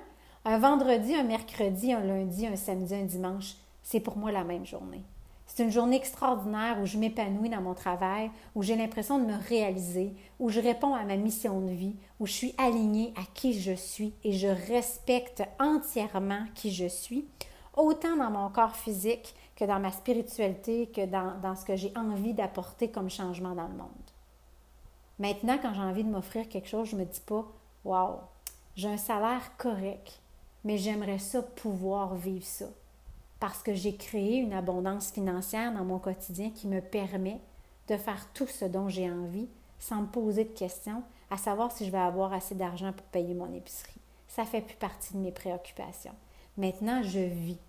un 0.44 0.59
vendredi, 0.59 1.15
un 1.15 1.23
mercredi, 1.23 1.94
un 1.94 2.03
lundi, 2.03 2.45
un 2.45 2.56
samedi, 2.56 2.94
un 2.94 3.06
dimanche, 3.06 3.56
c'est 3.81 4.00
pour 4.00 4.18
moi 4.18 4.31
la 4.31 4.44
même 4.44 4.65
journée. 4.65 5.03
C'est 5.47 5.63
une 5.63 5.71
journée 5.71 5.95
extraordinaire 5.95 6.80
où 6.81 6.86
je 6.86 6.97
m'épanouis 6.97 7.50
dans 7.50 7.62
mon 7.62 7.74
travail, 7.74 8.31
où 8.56 8.63
j'ai 8.63 8.75
l'impression 8.75 9.19
de 9.19 9.25
me 9.25 9.38
réaliser, 9.47 10.13
où 10.39 10.50
je 10.50 10.59
réponds 10.59 10.95
à 10.95 11.03
ma 11.03 11.18
mission 11.18 11.62
de 11.62 11.71
vie, 11.71 11.95
où 12.19 12.25
je 12.25 12.31
suis 12.31 12.56
alignée 12.57 13.13
à 13.15 13.21
qui 13.33 13.59
je 13.59 13.74
suis 13.74 14.13
et 14.24 14.33
je 14.33 14.47
respecte 14.47 15.44
entièrement 15.59 16.45
qui 16.56 16.71
je 16.71 16.88
suis, 16.88 17.25
autant 17.75 18.18
dans 18.18 18.31
mon 18.31 18.50
corps 18.50 18.75
physique 18.75 19.36
que 19.56 19.65
dans 19.65 19.80
ma 19.80 19.92
spiritualité, 19.92 20.88
que 20.88 21.06
dans, 21.06 21.56
ce 21.56 21.65
que 21.65 21.75
j'ai 21.75 21.94
envie 21.95 22.33
d'apporter 22.33 22.89
comme 22.89 23.09
changement 23.09 23.56
dans 23.56 23.68
le 23.68 23.75
monde. 23.75 23.89
Maintenant, 25.19 25.57
quand 25.62 25.74
j'ai 25.74 25.81
envie 25.81 26.03
de 26.03 26.09
m'offrir 26.09 26.50
quelque 26.50 26.68
chose, 26.68 26.89
je 26.89 26.97
me 26.97 27.06
dis 27.06 27.21
pas 27.21 27.45
Waouh, 27.86 28.18
j'ai 28.75 28.89
un 28.89 28.97
salaire 28.97 29.56
correct, 29.57 30.19
mais 30.65 30.77
j'aimerais 30.77 31.19
ça 31.19 31.42
pouvoir 31.42 32.15
vivre 32.15 32.45
ça. 32.45 32.65
Parce 33.45 33.62
que 33.62 33.75
j'ai 33.75 33.95
créé 33.95 34.38
une 34.38 34.53
abondance 34.53 35.12
financière 35.12 35.71
dans 35.71 35.86
mon 35.86 36.00
quotidien 36.00 36.50
qui 36.50 36.65
me 36.65 36.81
permet 36.81 37.39
de 37.88 37.95
faire 37.95 38.27
tout 38.33 38.47
ce 38.47 38.65
dont 38.65 38.89
j'ai 38.89 39.07
envie 39.07 39.47
sans 39.77 40.01
me 40.01 40.07
poser 40.07 40.45
de 40.45 40.50
questions, 40.50 41.03
à 41.30 41.38
savoir 41.38 41.71
si 41.71 41.86
je 41.86 41.92
vais 41.92 42.00
avoir 42.00 42.33
assez 42.33 42.56
d'argent 42.56 42.92
pour 42.92 43.06
payer 43.06 43.36
mon 43.36 43.53
épicerie. 43.53 44.01
Ça 44.27 44.45
fait 44.45 44.62
plus 44.62 44.77
partie 44.77 45.13
de 45.13 45.19
mes 45.19 45.31
préoccupations. 45.31 46.15
Maintenant, 46.57 47.03
je 47.03 47.19
vis 47.19 47.59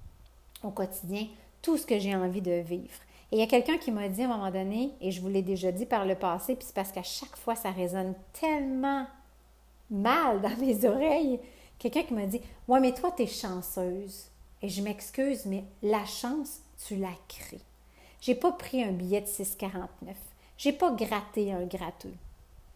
au 0.65 0.71
quotidien 0.71 1.27
tout 1.61 1.77
ce 1.77 1.85
que 1.85 1.99
j'ai 1.99 2.17
envie 2.17 2.41
de 2.41 2.53
vivre. 2.53 2.99
Et 3.31 3.37
il 3.37 3.39
y 3.39 3.43
a 3.43 3.47
quelqu'un 3.47 3.77
qui 3.77 3.93
m'a 3.93 4.09
dit 4.09 4.23
à 4.23 4.25
un 4.25 4.29
moment 4.29 4.51
donné, 4.51 4.93
et 5.03 5.11
je 5.11 5.21
vous 5.21 5.29
l'ai 5.29 5.43
déjà 5.43 5.73
dit 5.73 5.85
par 5.85 6.07
le 6.07 6.15
passé, 6.15 6.57
puis 6.57 6.65
c'est 6.65 6.75
parce 6.75 6.91
qu'à 6.91 7.03
chaque 7.03 7.37
fois, 7.37 7.55
ça 7.55 7.71
résonne 7.71 8.15
tellement 8.33 9.07
mal 9.91 10.41
dans 10.41 10.57
mes 10.57 10.87
oreilles. 10.89 11.39
Quelqu'un 11.79 12.05
qui 12.05 12.15
m'a 12.15 12.25
dit 12.25 12.41
Ouais, 12.67 12.81
mais 12.81 12.95
toi, 12.95 13.13
tu 13.15 13.25
es 13.25 13.27
chanceuse. 13.27 14.31
Et 14.67 14.69
je 14.69 14.83
m'excuse, 14.83 15.47
mais 15.47 15.63
la 15.81 16.05
chance, 16.05 16.59
tu 16.89 16.97
la 16.97 17.13
crées. 17.29 17.61
J'ai 18.21 18.35
pas 18.35 18.51
pris 18.51 18.83
un 18.83 18.91
billet 18.91 19.21
de 19.21 19.27
6,49. 19.27 19.69
J'ai 20.59 20.73
pas 20.73 20.91
gratté 20.91 21.53
un 21.53 21.67
gratteux. 21.67 22.17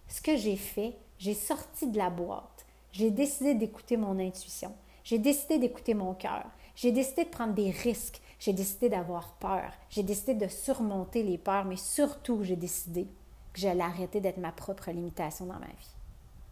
Ce 0.06 0.23
que 0.23 0.37
j'ai 0.37 0.54
fait, 0.54 0.94
j'ai 1.18 1.35
sorti 1.35 1.88
de 1.88 1.99
la 1.99 2.09
boîte. 2.09 2.64
J'ai 2.92 3.11
décidé 3.11 3.54
d'écouter 3.54 3.97
mon 3.97 4.20
intuition. 4.20 4.73
J'ai 5.02 5.18
décidé 5.18 5.59
d'écouter 5.59 5.94
mon 5.94 6.14
cœur. 6.14 6.44
J'ai 6.76 6.92
décidé 6.92 7.25
de 7.25 7.30
prendre 7.30 7.54
des 7.54 7.73
risques. 7.73 8.20
J'ai 8.38 8.52
décidé 8.52 8.88
d'avoir 8.88 9.32
peur. 9.40 9.73
J'ai 9.88 10.04
décidé 10.04 10.35
de 10.35 10.47
surmonter 10.47 11.25
les 11.25 11.38
peurs, 11.38 11.64
mais 11.64 11.75
surtout, 11.75 12.44
j'ai 12.44 12.54
décidé 12.54 13.09
que 13.52 13.59
j'allais 13.59 13.82
arrêter 13.82 14.20
d'être 14.20 14.38
ma 14.38 14.52
propre 14.52 14.92
limitation 14.92 15.47
dans 15.47 15.59
ma 15.59 15.66
vie. 15.66 15.97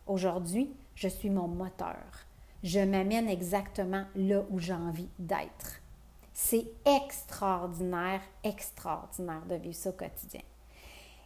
Aujourd'hui, 0.09 0.69
je 0.97 1.07
suis 1.07 1.31
mon 1.31 1.47
moteur. 1.47 2.27
Je 2.63 2.81
m'amène 2.81 3.29
exactement 3.29 4.05
là 4.17 4.43
où 4.51 4.59
j'ai 4.59 4.75
envie 4.75 5.09
d'être. 5.19 5.81
C'est 6.33 6.67
extraordinaire, 6.85 8.21
extraordinaire 8.45 9.43
de 9.49 9.57
vivre 9.57 9.75
ça 9.75 9.91
au 9.91 9.93
quotidien. 9.93 10.41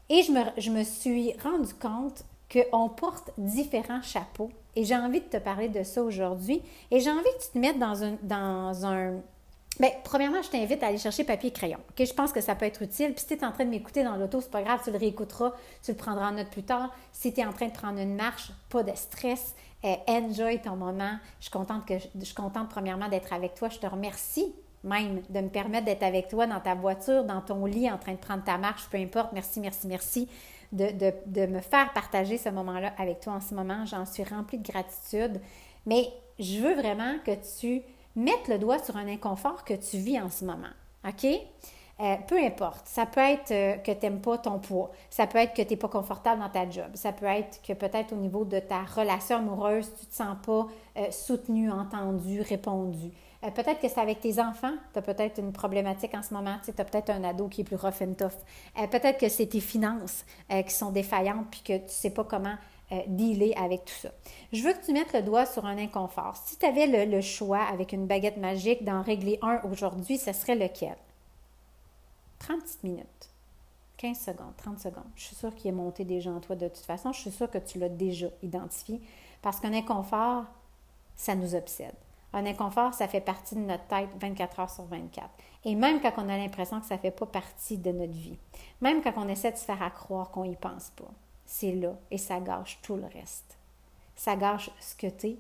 Et 0.09 0.23
je 0.23 0.33
me, 0.33 0.43
je 0.59 0.71
me 0.71 0.85
suis 0.85 1.33
rendu 1.39 1.73
compte 1.75 2.25
qu'on 2.53 2.89
porte 2.89 3.31
différents 3.39 4.03
chapeaux. 4.03 4.51
Et 4.77 4.85
j'ai 4.85 4.97
envie 4.97 5.21
de 5.21 5.27
te 5.27 5.37
parler 5.39 5.69
de 5.69 5.83
ça 5.83 6.03
aujourd'hui. 6.03 6.62
Et 6.91 7.01
j'ai 7.01 7.11
envie 7.11 7.23
que 7.23 7.45
tu 7.45 7.53
te 7.53 7.59
mettes 7.59 7.79
dans 7.79 8.05
un, 8.05 8.17
dans 8.23 8.87
un, 8.87 9.21
Bien, 9.83 9.91
premièrement, 10.05 10.41
je 10.43 10.49
t'invite 10.49 10.81
à 10.85 10.87
aller 10.87 10.99
chercher 10.99 11.25
papier 11.25 11.51
crayon. 11.51 11.81
Je 11.99 12.12
pense 12.12 12.33
que 12.33 12.41
ça 12.41 12.55
peut 12.55 12.67
être 12.67 12.83
utile. 12.83 13.15
Puis 13.15 13.23
si 13.23 13.27
tu 13.27 13.35
es 13.35 13.45
en 13.45 13.51
train 13.51 13.65
de 13.65 13.71
m'écouter 13.71 14.05
dans 14.05 14.15
l'auto, 14.15 14.41
c'est 14.41 14.49
pas 14.49 14.62
grave, 14.62 14.79
tu 14.85 14.93
le 14.93 14.97
réécouteras, 14.97 15.55
tu 15.83 15.91
le 15.91 15.97
prendras 15.97 16.29
en 16.29 16.33
note 16.35 16.51
plus 16.51 16.62
tard. 16.62 16.95
Si 17.11 17.35
tu 17.35 17.41
es 17.41 17.45
en 17.45 17.53
train 17.53 17.67
de 17.67 17.73
prendre 17.73 17.99
une 17.99 18.15
marche, 18.15 18.53
pas 18.71 18.85
de 18.85 18.93
stress, 18.95 19.57
eh, 19.83 19.97
enjoy 20.07 20.61
ton 20.62 20.77
moment. 20.77 21.17
Je 21.41 21.47
suis 21.47 21.51
contente, 21.51 21.85
que, 21.85 21.95
je 21.99 22.25
suis 22.25 22.35
contente 22.35 22.69
premièrement 22.69 23.09
d'être 23.09 23.33
avec 23.33 23.57
toi. 23.57 23.71
Je 23.71 23.81
te 23.81 23.87
remercie 23.89 24.55
même 24.85 25.21
de 25.29 25.41
me 25.41 25.49
permettre 25.49 25.87
d'être 25.87 26.05
avec 26.05 26.29
toi 26.29 26.47
dans 26.47 26.61
ta 26.61 26.77
voiture, 26.77 27.25
dans 27.25 27.41
ton 27.41 27.67
lit, 27.67 27.91
en 27.91 27.99
train 27.99 28.12
de 28.12 28.19
prendre 28.19 28.45
ta 28.45 28.59
marche, 28.59 28.87
peu 28.89 28.99
importe. 28.99 29.33
Merci, 29.33 29.59
merci, 29.59 29.89
merci 29.89 30.29
de, 30.71 30.93
de, 30.93 31.12
de 31.27 31.47
me 31.47 31.61
faire 31.61 31.93
partager 31.93 32.39
ce 32.39 32.51
moment-là 32.51 32.93
avec 32.99 33.19
toi 33.19 33.33
en 33.33 33.41
ce 33.41 33.53
moment. 33.53 33.85
J'en 33.85 34.07
suis 34.07 34.23
remplie 34.23 34.59
de 34.59 34.71
gratitude. 34.71 35.41
Mais 35.87 36.09
je 36.39 36.61
veux 36.61 36.75
vraiment 36.75 37.17
que 37.25 37.33
tu 37.59 37.83
mettre 38.16 38.50
le 38.50 38.59
doigt 38.59 38.78
sur 38.78 38.97
un 38.97 39.09
inconfort 39.09 39.64
que 39.64 39.75
tu 39.75 39.99
vis 39.99 40.21
en 40.21 40.31
ce 40.31 40.45
moment. 40.45 40.73
OK? 41.07 41.26
Euh, 42.00 42.16
peu 42.26 42.37
importe. 42.38 42.87
Ça 42.87 43.07
peut 43.07 43.21
être 43.21 43.50
euh, 43.52 43.76
que 43.76 43.92
tu 43.92 43.99
n'aimes 44.02 44.21
pas 44.21 44.38
ton 44.38 44.59
poids. 44.59 44.90
Ça 45.11 45.26
peut 45.26 45.38
être 45.38 45.54
que 45.54 45.62
tu 45.62 45.69
n'es 45.71 45.76
pas 45.76 45.88
confortable 45.88 46.40
dans 46.40 46.49
ta 46.49 46.69
job. 46.69 46.87
Ça 46.95 47.12
peut 47.12 47.26
être 47.26 47.61
que 47.62 47.75
peut-être 47.75 48.12
au 48.12 48.16
niveau 48.16 48.45
de 48.45 48.59
ta 48.59 48.83
relation 48.83 49.37
amoureuse, 49.37 49.87
tu 49.95 50.07
ne 50.07 50.11
te 50.11 50.14
sens 50.14 50.37
pas 50.45 50.66
euh, 50.97 51.11
soutenu, 51.11 51.71
entendu, 51.71 52.40
répondu. 52.40 53.12
Peut-être 53.57 53.81
que 53.81 53.88
c'est 53.88 54.00
avec 54.00 54.21
tes 54.21 54.40
enfants. 54.40 54.75
Tu 54.92 55.00
as 55.00 55.02
peut-être 55.02 55.38
une 55.40 55.52
problématique 55.52 56.14
en 56.14 56.23
ce 56.23 56.33
moment. 56.33 56.59
Tu 56.64 56.71
as 56.71 56.85
peut-être 56.85 57.11
un 57.11 57.25
ado 57.25 57.49
qui 57.49 57.62
est 57.62 57.64
plus 57.64 57.75
rough 57.75 58.00
and 58.00 58.14
tough. 58.14 58.38
Peut-être 58.88 59.19
que 59.19 59.28
c'est 59.28 59.47
tes 59.47 59.59
finances 59.59 60.25
qui 60.49 60.73
sont 60.73 60.92
défaillantes 60.92 61.49
puis 61.50 61.61
que 61.62 61.76
tu 61.78 61.83
ne 61.83 61.88
sais 61.88 62.11
pas 62.11 62.23
comment 62.23 62.54
dealer 63.07 63.55
avec 63.57 63.85
tout 63.85 63.95
ça. 63.95 64.11
Je 64.53 64.63
veux 64.63 64.73
que 64.73 64.85
tu 64.85 64.93
mettes 64.93 65.13
le 65.13 65.23
doigt 65.23 65.47
sur 65.47 65.65
un 65.65 65.79
inconfort. 65.79 66.37
Si 66.37 66.57
tu 66.57 66.67
avais 66.67 67.07
le, 67.07 67.21
choix 67.21 67.63
avec 67.63 67.93
une 67.93 68.07
baguette 68.07 68.37
magique 68.37 68.85
d'en 68.85 69.03
régler 69.03 69.39
un 69.43 69.61
aujourd'hui, 69.71 70.19
ce 70.19 70.33
serait 70.33 70.55
lequel? 70.55 70.97
30 72.39 72.63
petites 72.63 72.83
minutes. 72.83 73.31
15 73.99 74.19
secondes, 74.19 74.57
30 74.57 74.81
secondes. 74.81 75.05
Je 75.15 75.25
suis 75.25 75.37
sûre 75.37 75.55
qu'il 75.55 75.69
est 75.69 75.73
monté 75.73 76.05
déjà 76.05 76.31
en 76.31 76.41
toi 76.41 76.57
de 76.57 76.69
toute 76.69 76.85
façon. 76.85 77.13
Je 77.13 77.21
suis 77.21 77.31
sûre 77.31 77.51
que 77.51 77.59
tu 77.59 77.79
l'as 77.79 77.89
déjà 77.89 78.27
identifié. 78.43 79.01
Parce 79.43 79.61
qu'un 79.61 79.73
inconfort, 79.73 80.45
ça 81.15 81.35
nous 81.35 81.55
obsède. 81.55 81.95
Un 82.33 82.47
inconfort, 82.47 82.95
ça 82.95 83.09
fait 83.09 83.21
partie 83.21 83.55
de 83.55 83.61
notre 83.61 83.87
tête 83.87 84.09
24 84.21 84.61
heures 84.61 84.71
sur 84.71 84.85
24. 84.85 85.29
Et 85.65 85.75
même 85.75 86.01
quand 86.01 86.13
on 86.17 86.29
a 86.29 86.37
l'impression 86.37 86.81
que 86.81 86.87
ça 86.87 86.97
ne 86.97 87.01
fait 87.01 87.11
pas 87.11 87.27
partie 87.27 87.79
de 87.79 87.93
notre 87.93 88.13
vie, 88.13 88.39
même 88.81 89.03
quand 89.03 89.13
on 89.17 89.29
essaie 89.29 89.53
de 89.53 89.57
se 89.57 89.65
faire 89.65 89.83
accroire 89.83 90.31
qu'on 90.31 90.47
n'y 90.47 90.57
pense 90.57 90.91
pas, 90.91 91.11
c'est 91.47 91.73
là 91.73 91.95
et 92.11 92.19
ça 92.19 92.41
gâche 92.41 92.79
tout 92.83 92.97
le 92.97 93.07
reste. 93.07 93.57
Ça 94.17 94.37
gâche 94.37 94.71
ce 94.81 94.95
que 94.95 95.09
tu 95.09 95.29
es, 95.29 95.37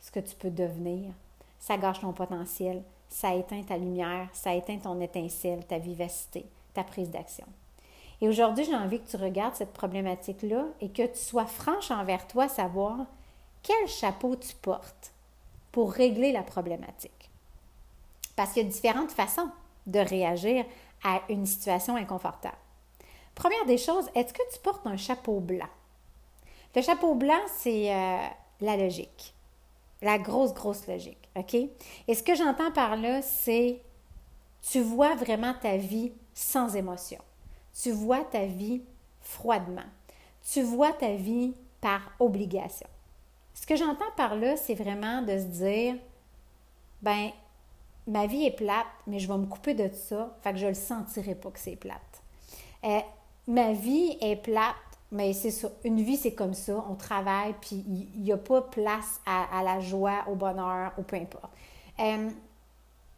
ce 0.00 0.10
que 0.10 0.20
tu 0.20 0.34
peux 0.34 0.50
devenir, 0.50 1.12
ça 1.58 1.78
gâche 1.78 2.00
ton 2.00 2.12
potentiel, 2.12 2.82
ça 3.08 3.34
éteint 3.34 3.62
ta 3.62 3.76
lumière, 3.76 4.28
ça 4.32 4.54
éteint 4.54 4.78
ton 4.78 5.00
étincelle, 5.00 5.64
ta 5.66 5.78
vivacité, 5.78 6.46
ta 6.74 6.84
prise 6.84 7.10
d'action. 7.10 7.46
Et 8.20 8.28
aujourd'hui, 8.28 8.64
j'ai 8.64 8.74
envie 8.74 9.00
que 9.00 9.10
tu 9.10 9.16
regardes 9.16 9.54
cette 9.54 9.72
problématique-là 9.72 10.64
et 10.80 10.88
que 10.90 11.06
tu 11.06 11.18
sois 11.18 11.46
franche 11.46 11.90
envers 11.90 12.26
toi, 12.26 12.48
savoir 12.48 13.06
quel 13.62 13.88
chapeau 13.88 14.36
tu 14.36 14.54
portes 14.56 15.12
pour 15.72 15.92
régler 15.92 16.32
la 16.32 16.42
problématique. 16.42 17.30
Parce 18.36 18.52
qu'il 18.52 18.62
y 18.62 18.66
a 18.66 18.68
différentes 18.68 19.12
façons 19.12 19.50
de 19.86 19.98
réagir 19.98 20.64
à 21.02 21.20
une 21.28 21.46
situation 21.46 21.96
inconfortable. 21.96 22.56
Première 23.34 23.64
des 23.66 23.78
choses, 23.78 24.08
est-ce 24.14 24.32
que 24.32 24.42
tu 24.52 24.58
portes 24.60 24.86
un 24.86 24.96
chapeau 24.96 25.40
blanc? 25.40 25.68
Le 26.74 26.82
chapeau 26.82 27.14
blanc, 27.14 27.40
c'est 27.56 27.94
euh, 27.94 28.26
la 28.60 28.76
logique, 28.76 29.34
la 30.02 30.18
grosse, 30.18 30.54
grosse 30.54 30.86
logique, 30.86 31.28
OK? 31.36 31.54
Et 31.54 32.14
ce 32.14 32.22
que 32.22 32.34
j'entends 32.34 32.72
par 32.72 32.96
là, 32.96 33.22
c'est 33.22 33.80
tu 34.62 34.80
vois 34.80 35.14
vraiment 35.14 35.54
ta 35.54 35.76
vie 35.76 36.12
sans 36.32 36.74
émotion. 36.74 37.20
Tu 37.80 37.90
vois 37.90 38.24
ta 38.24 38.46
vie 38.46 38.82
froidement. 39.20 39.82
Tu 40.50 40.62
vois 40.62 40.92
ta 40.92 41.14
vie 41.14 41.54
par 41.80 42.12
obligation. 42.18 42.88
Ce 43.54 43.66
que 43.66 43.76
j'entends 43.76 44.10
par 44.16 44.36
là, 44.36 44.56
c'est 44.56 44.74
vraiment 44.74 45.22
de 45.22 45.38
se 45.38 45.44
dire, 45.44 45.94
ben, 47.02 47.30
ma 48.06 48.26
vie 48.26 48.46
est 48.46 48.56
plate, 48.56 48.86
mais 49.06 49.18
je 49.18 49.28
vais 49.28 49.38
me 49.38 49.46
couper 49.46 49.74
de 49.74 49.90
ça, 49.92 50.36
fait 50.42 50.52
que 50.52 50.58
je 50.58 50.64
ne 50.64 50.70
le 50.70 50.74
sentirai 50.74 51.34
pas 51.34 51.50
que 51.50 51.58
c'est 51.58 51.76
plate. 51.76 52.22
Euh, 52.84 53.00
ma 53.46 53.72
vie 53.72 54.16
est 54.20 54.36
plate, 54.36 54.74
mais 55.12 55.32
c'est 55.32 55.50
ça. 55.50 55.68
Une 55.84 56.00
vie, 56.00 56.16
c'est 56.16 56.34
comme 56.34 56.54
ça. 56.54 56.84
On 56.90 56.94
travaille, 56.94 57.54
puis 57.60 57.84
il 57.86 58.22
n'y 58.22 58.32
a 58.32 58.36
pas 58.36 58.62
place 58.62 59.20
à, 59.26 59.62
la 59.62 59.80
joie, 59.80 60.24
au 60.28 60.34
bonheur, 60.34 60.92
ou 60.98 61.02
peu 61.02 61.16
importe. 61.16 61.52
Euh, 62.00 62.30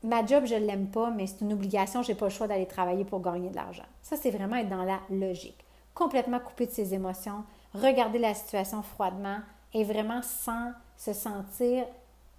ma 0.02 0.24
job, 0.24 0.44
je 0.46 0.54
ne 0.54 0.66
l'aime 0.66 0.88
pas, 0.88 1.10
mais 1.10 1.26
c'est 1.26 1.40
une 1.40 1.52
obligation, 1.52 2.02
je 2.02 2.12
n'ai 2.12 2.18
pas 2.18 2.26
le 2.26 2.30
choix 2.30 2.46
d'aller 2.46 2.66
travailler 2.66 3.04
pour 3.04 3.20
gagner 3.20 3.50
de 3.50 3.56
l'argent. 3.56 3.86
Ça, 4.02 4.16
c'est 4.16 4.30
vraiment 4.30 4.56
être 4.56 4.68
dans 4.68 4.84
la 4.84 5.00
logique. 5.10 5.64
Complètement 5.94 6.40
coupé 6.40 6.66
de 6.66 6.70
ses 6.70 6.92
émotions, 6.92 7.44
regarder 7.72 8.18
la 8.18 8.34
situation 8.34 8.82
froidement 8.82 9.38
et 9.72 9.84
vraiment 9.84 10.20
sans 10.22 10.72
se 10.96 11.12
sentir 11.12 11.86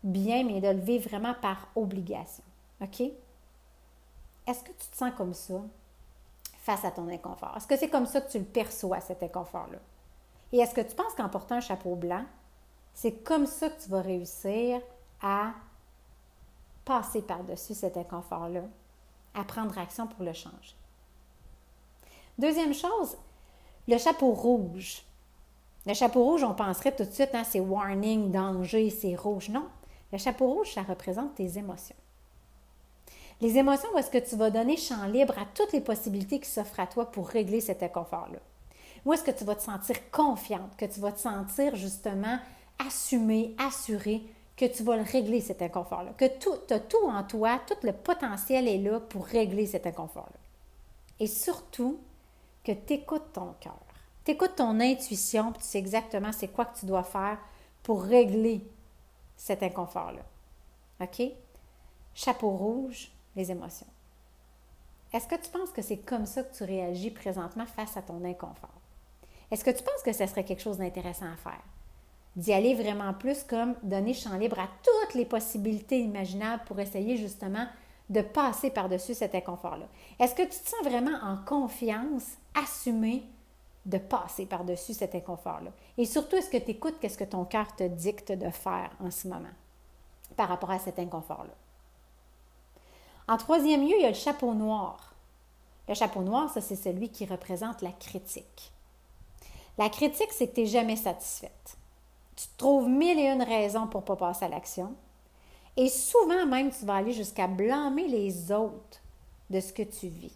bien, 0.04 0.44
mais 0.44 0.62
de 0.62 0.68
le 0.68 0.80
vivre 0.80 1.10
vraiment 1.10 1.34
par 1.42 1.68
obligation. 1.76 2.44
OK? 2.82 3.02
Est-ce 3.02 4.64
que 4.64 4.72
tu 4.72 4.88
te 4.92 4.96
sens 4.96 5.12
comme 5.18 5.34
ça? 5.34 5.62
Face 6.68 6.84
à 6.84 6.92
ton 6.92 7.08
inconfort? 7.08 7.54
Est-ce 7.56 7.66
que 7.66 7.78
c'est 7.78 7.88
comme 7.88 8.06
ça 8.06 8.20
que 8.20 8.30
tu 8.30 8.40
le 8.40 8.46
perçois, 8.46 9.00
cet 9.00 9.24
inconfort-là? 9.24 9.80
Et 10.52 10.58
est-ce 10.58 10.76
que 10.76 10.82
tu 10.82 10.96
penses 10.96 11.14
qu'en 11.16 11.30
portant 11.30 11.56
un 11.56 11.62
chapeau 11.62 11.96
blanc, 11.96 12.26
c'est 12.94 13.24
comme 13.24 13.46
ça 13.46 13.70
que 13.70 13.82
tu 13.82 13.90
vas 13.90 14.02
réussir 14.02 14.82
à 15.22 15.54
passer 16.84 17.22
par-dessus 17.22 17.74
cet 17.74 17.96
inconfort-là, 17.96 18.64
à 19.34 19.46
prendre 19.46 19.78
action 19.78 20.08
pour 20.08 20.26
le 20.26 20.34
changer? 20.34 20.76
Deuxième 22.38 22.74
chose, 22.74 23.16
le 23.88 23.98
chapeau 23.98 24.34
rouge. 24.34 25.04
Le 25.86 25.94
chapeau 25.94 26.22
rouge, 26.22 26.44
on 26.44 26.54
penserait 26.54 26.94
tout 26.94 27.06
de 27.06 27.12
suite, 27.12 27.34
hein, 27.34 27.46
c'est 27.46 27.62
warning, 27.62 28.30
danger, 28.30 28.90
c'est 28.90 29.16
rouge. 29.16 29.48
Non, 29.48 29.70
le 30.12 30.18
chapeau 30.18 30.52
rouge, 30.52 30.74
ça 30.74 30.82
représente 30.82 31.36
tes 31.36 31.58
émotions. 31.58 31.96
Les 33.40 33.58
émotions, 33.58 33.90
où 33.94 33.98
est-ce 33.98 34.10
que 34.10 34.18
tu 34.18 34.36
vas 34.36 34.50
donner 34.50 34.78
champ 34.78 35.06
libre 35.06 35.38
à 35.38 35.46
toutes 35.54 35.72
les 35.72 35.82
possibilités 35.82 36.40
qui 36.40 36.50
s'offrent 36.50 36.80
à 36.80 36.88
toi 36.88 37.12
pour 37.12 37.28
régler 37.28 37.62
cet 37.62 37.84
inconfort-là? 37.84 38.40
Où 39.06 39.14
est-ce 39.14 39.24
que 39.24 39.32
tu 39.32 39.44
vas 39.44 39.56
te 39.56 39.62
sentir 39.62 40.10
confiante, 40.10 40.76
que 40.76 40.86
tu 40.86 41.00
vas 41.00 41.12
te 41.12 41.20
sentir 41.20 41.76
justement 41.76 42.40
assumée, 42.80 43.56
assurée 43.60 44.24
que 44.56 44.66
tu 44.66 44.82
vas 44.82 44.98
le 44.98 45.04
régler, 45.04 45.40
cet 45.40 45.62
inconfort-là? 45.62 46.14
Que 46.18 46.26
tu 46.26 46.50
as 46.74 46.80
tout 46.80 47.08
en 47.08 47.24
toi, 47.24 47.62
tout 47.68 47.78
le 47.84 47.94
potentiel 47.94 48.68
est 48.68 48.80
là 48.80 49.00
pour 49.00 49.26
régler 49.26 49.68
cet 49.68 49.86
inconfort-là. 49.86 50.40
Et 51.20 51.28
surtout, 51.28 52.00
que 52.64 52.72
tu 52.72 52.94
écoutes 52.94 53.34
ton 53.34 53.54
cœur. 53.60 53.80
Tu 54.26 54.32
écoutes 54.32 54.56
ton 54.56 54.80
intuition, 54.80 55.54
puis 55.54 55.62
tu 55.62 55.70
sais 55.70 55.78
exactement 55.78 56.32
c'est 56.32 56.50
quoi 56.50 56.66
que 56.66 56.80
tu 56.80 56.86
dois 56.86 57.04
faire 57.04 57.38
pour 57.84 58.04
régler 58.04 58.62
cet 59.38 59.64
inconfort-là. 59.64 60.24
OK? 61.00 61.32
Chapeau 62.14 62.50
rouge, 62.50 63.12
les 63.38 63.52
émotions. 63.52 63.88
Est-ce 65.14 65.28
que 65.28 65.36
tu 65.36 65.50
penses 65.50 65.72
que 65.72 65.82
c'est 65.82 65.98
comme 65.98 66.26
ça 66.26 66.44
que 66.44 66.56
tu 66.56 66.64
réagis 66.66 67.12
présentement 67.12 67.66
face 67.66 67.96
à 67.96 68.02
ton 68.02 68.24
inconfort? 68.26 68.82
Est-ce 69.50 69.64
que 69.64 69.72
tu 69.72 69.84
penses 69.84 70.04
que 70.04 70.12
ce 70.12 70.26
serait 70.26 70.44
quelque 70.44 70.62
chose 70.62 70.80
d'intéressant 70.80 71.32
à 71.32 71.38
faire? 71.38 71.64
d'y 72.38 72.54
aller 72.54 72.76
vraiment 72.76 73.14
plus 73.14 73.44
comme 73.44 73.74
donner 73.82 74.14
champ 74.14 74.38
libre 74.38 74.60
à 74.60 74.70
toutes 74.84 75.16
les 75.16 75.26
possibilités 75.26 76.00
imaginables 76.00 76.64
pour 76.66 76.80
essayer 76.80 77.18
justement 77.18 77.66
de 78.10 78.22
passer 78.22 78.70
par-dessus 78.70 79.16
cet 79.16 79.36
inconfort-là. 79.36 79.88
Est-ce 80.20 80.36
que 80.36 80.44
tu 80.44 80.50
te 80.50 80.70
sens 80.70 80.84
vraiment 80.84 81.18
en 81.24 81.38
confiance, 81.38 82.38
assumé 82.54 83.24
de 83.86 83.98
passer 83.98 84.46
par-dessus 84.46 84.94
cet 84.94 85.16
inconfort-là? 85.16 85.72
Et 85.98 86.06
surtout, 86.06 86.36
est-ce 86.38 86.50
que 86.50 86.58
tu 86.58 86.72
écoutes 86.72 87.00
qu'est-ce 87.02 87.18
que 87.18 87.24
ton 87.24 87.44
cœur 87.44 87.76
te 87.76 87.84
dicte 87.84 88.32
de 88.32 88.50
faire 88.52 88.92
en 89.00 89.10
ce 89.10 89.28
moment 89.28 89.50
par 90.38 90.48
rapport 90.48 90.72
à 90.72 90.80
cet 90.80 91.00
inconfort-là? 91.00 91.54
En 93.28 93.38
troisième 93.38 93.82
lieu, 93.82 93.96
il 93.98 94.02
y 94.02 94.06
a 94.06 94.10
le 94.10 94.16
chapeau 94.16 94.54
noir. 94.54 95.14
Le 95.88 95.94
chapeau 95.94 96.22
noir, 96.22 96.50
ça, 96.50 96.62
c'est 96.62 96.76
celui 96.76 97.10
qui 97.10 97.26
représente 97.26 97.82
la 97.82 97.92
critique. 97.92 98.72
La 99.78 99.90
critique, 99.90 100.32
c'est 100.32 100.48
que 100.48 100.56
tu 100.56 100.62
n'es 100.62 100.68
jamais 100.68 100.96
satisfaite. 100.96 101.78
Tu 102.36 102.46
trouves 102.58 102.88
mille 102.88 103.20
et 103.20 103.28
une 103.28 103.44
raisons 103.44 103.88
pour 103.88 104.02
ne 104.02 104.06
pas 104.06 104.16
passer 104.16 104.46
à 104.46 104.50
l'action. 104.50 104.94
Et 105.76 105.90
souvent 105.90 106.46
même, 106.46 106.72
tu 106.72 106.86
vas 106.86 106.96
aller 106.96 107.14
jusqu'à 107.14 107.48
blâmer 107.48 108.08
les 108.08 108.52
autres 108.52 109.00
de 109.50 109.60
ce 109.60 109.72
que 109.72 109.84
tu 109.84 110.08
vis. 110.08 110.36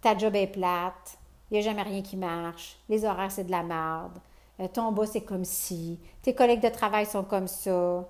Ta 0.00 0.16
job 0.16 0.34
est 0.36 0.46
plate, 0.46 1.18
il 1.50 1.54
n'y 1.54 1.58
a 1.58 1.62
jamais 1.62 1.82
rien 1.82 2.02
qui 2.02 2.16
marche, 2.16 2.76
les 2.88 3.04
horaires, 3.04 3.32
c'est 3.32 3.44
de 3.44 3.50
la 3.50 3.62
merde, 3.62 4.18
euh, 4.60 4.68
ton 4.68 4.92
boss, 4.92 5.10
c'est 5.12 5.22
comme 5.22 5.44
si, 5.44 5.98
tes 6.22 6.34
collègues 6.34 6.62
de 6.62 6.68
travail 6.68 7.06
sont 7.06 7.24
comme 7.24 7.48
ça, 7.48 7.70
euh, 7.70 8.04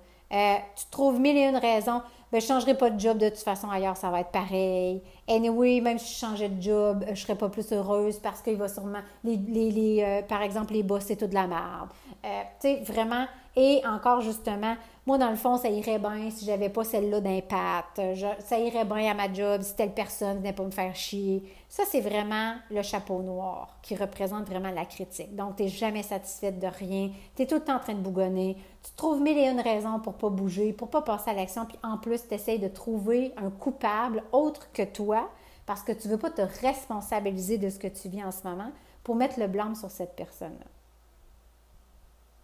tu 0.76 0.84
trouves 0.90 1.18
mille 1.18 1.36
et 1.36 1.44
une 1.44 1.56
raisons 1.56 2.02
ben, 2.30 2.40
je 2.40 2.46
ne 2.46 2.48
changerai 2.48 2.76
pas 2.76 2.90
de 2.90 3.00
job 3.00 3.18
de 3.18 3.28
toute 3.28 3.38
façon 3.38 3.70
ailleurs, 3.70 3.96
ça 3.96 4.10
va 4.10 4.20
être 4.20 4.30
pareil. 4.30 5.02
Anyway, 5.28 5.80
même 5.80 5.98
si 5.98 6.14
je 6.14 6.18
changeais 6.18 6.48
de 6.48 6.60
job, 6.60 7.02
je 7.06 7.10
ne 7.10 7.16
serais 7.16 7.36
pas 7.36 7.48
plus 7.48 7.72
heureuse 7.72 8.18
parce 8.18 8.42
qu'il 8.42 8.56
va 8.56 8.68
sûrement, 8.68 9.00
les, 9.24 9.36
les, 9.36 10.02
euh, 10.02 10.22
par 10.22 10.42
exemple, 10.42 10.74
les 10.74 10.82
boss, 10.82 11.04
c'est 11.06 11.16
tout 11.16 11.26
de 11.26 11.34
la 11.34 11.46
merde. 11.46 11.88
Euh, 12.24 12.42
tu 12.60 12.68
sais, 12.68 12.80
vraiment, 12.82 13.26
et 13.58 13.84
encore 13.84 14.20
justement, 14.20 14.76
moi, 15.04 15.18
dans 15.18 15.30
le 15.30 15.36
fond, 15.36 15.56
ça 15.56 15.68
irait 15.68 15.98
bien 15.98 16.30
si 16.30 16.44
j'avais 16.44 16.68
pas 16.68 16.84
celle-là 16.84 17.20
d'impact. 17.20 18.00
Ça 18.38 18.56
irait 18.56 18.84
bien 18.84 19.10
à 19.10 19.14
ma 19.14 19.32
job 19.32 19.62
si 19.62 19.74
telle 19.74 19.92
personne 19.92 20.38
venait 20.38 20.52
pas 20.52 20.62
me 20.62 20.70
faire 20.70 20.94
chier. 20.94 21.42
Ça, 21.68 21.82
c'est 21.90 22.00
vraiment 22.00 22.54
le 22.70 22.82
chapeau 22.82 23.20
noir 23.20 23.78
qui 23.82 23.96
représente 23.96 24.46
vraiment 24.46 24.70
la 24.70 24.84
critique. 24.84 25.34
Donc, 25.34 25.56
tu 25.56 25.64
n'es 25.64 25.68
jamais 25.70 26.04
satisfaite 26.04 26.60
de 26.60 26.68
rien. 26.68 27.10
Tu 27.34 27.42
es 27.42 27.46
tout 27.46 27.56
le 27.56 27.64
temps 27.64 27.76
en 27.76 27.80
train 27.80 27.94
de 27.94 28.00
bougonner. 28.00 28.56
Tu 28.84 28.92
trouves 28.96 29.20
mille 29.20 29.38
et 29.38 29.48
une 29.48 29.60
raisons 29.60 29.98
pour 29.98 30.14
pas 30.14 30.30
bouger, 30.30 30.72
pour 30.72 30.88
pas 30.88 31.02
passer 31.02 31.30
à 31.30 31.34
l'action. 31.34 31.66
Puis 31.66 31.78
en 31.82 31.98
plus, 31.98 32.28
tu 32.28 32.34
essaies 32.34 32.58
de 32.58 32.68
trouver 32.68 33.32
un 33.38 33.50
coupable 33.50 34.22
autre 34.30 34.70
que 34.72 34.84
toi 34.84 35.28
parce 35.66 35.82
que 35.82 35.92
tu 35.92 36.06
veux 36.06 36.18
pas 36.18 36.30
te 36.30 36.42
responsabiliser 36.62 37.58
de 37.58 37.70
ce 37.70 37.80
que 37.80 37.88
tu 37.88 38.08
vis 38.08 38.22
en 38.22 38.30
ce 38.30 38.46
moment 38.46 38.70
pour 39.02 39.16
mettre 39.16 39.40
le 39.40 39.48
blâme 39.48 39.74
sur 39.74 39.90
cette 39.90 40.14
personne-là. 40.14 40.77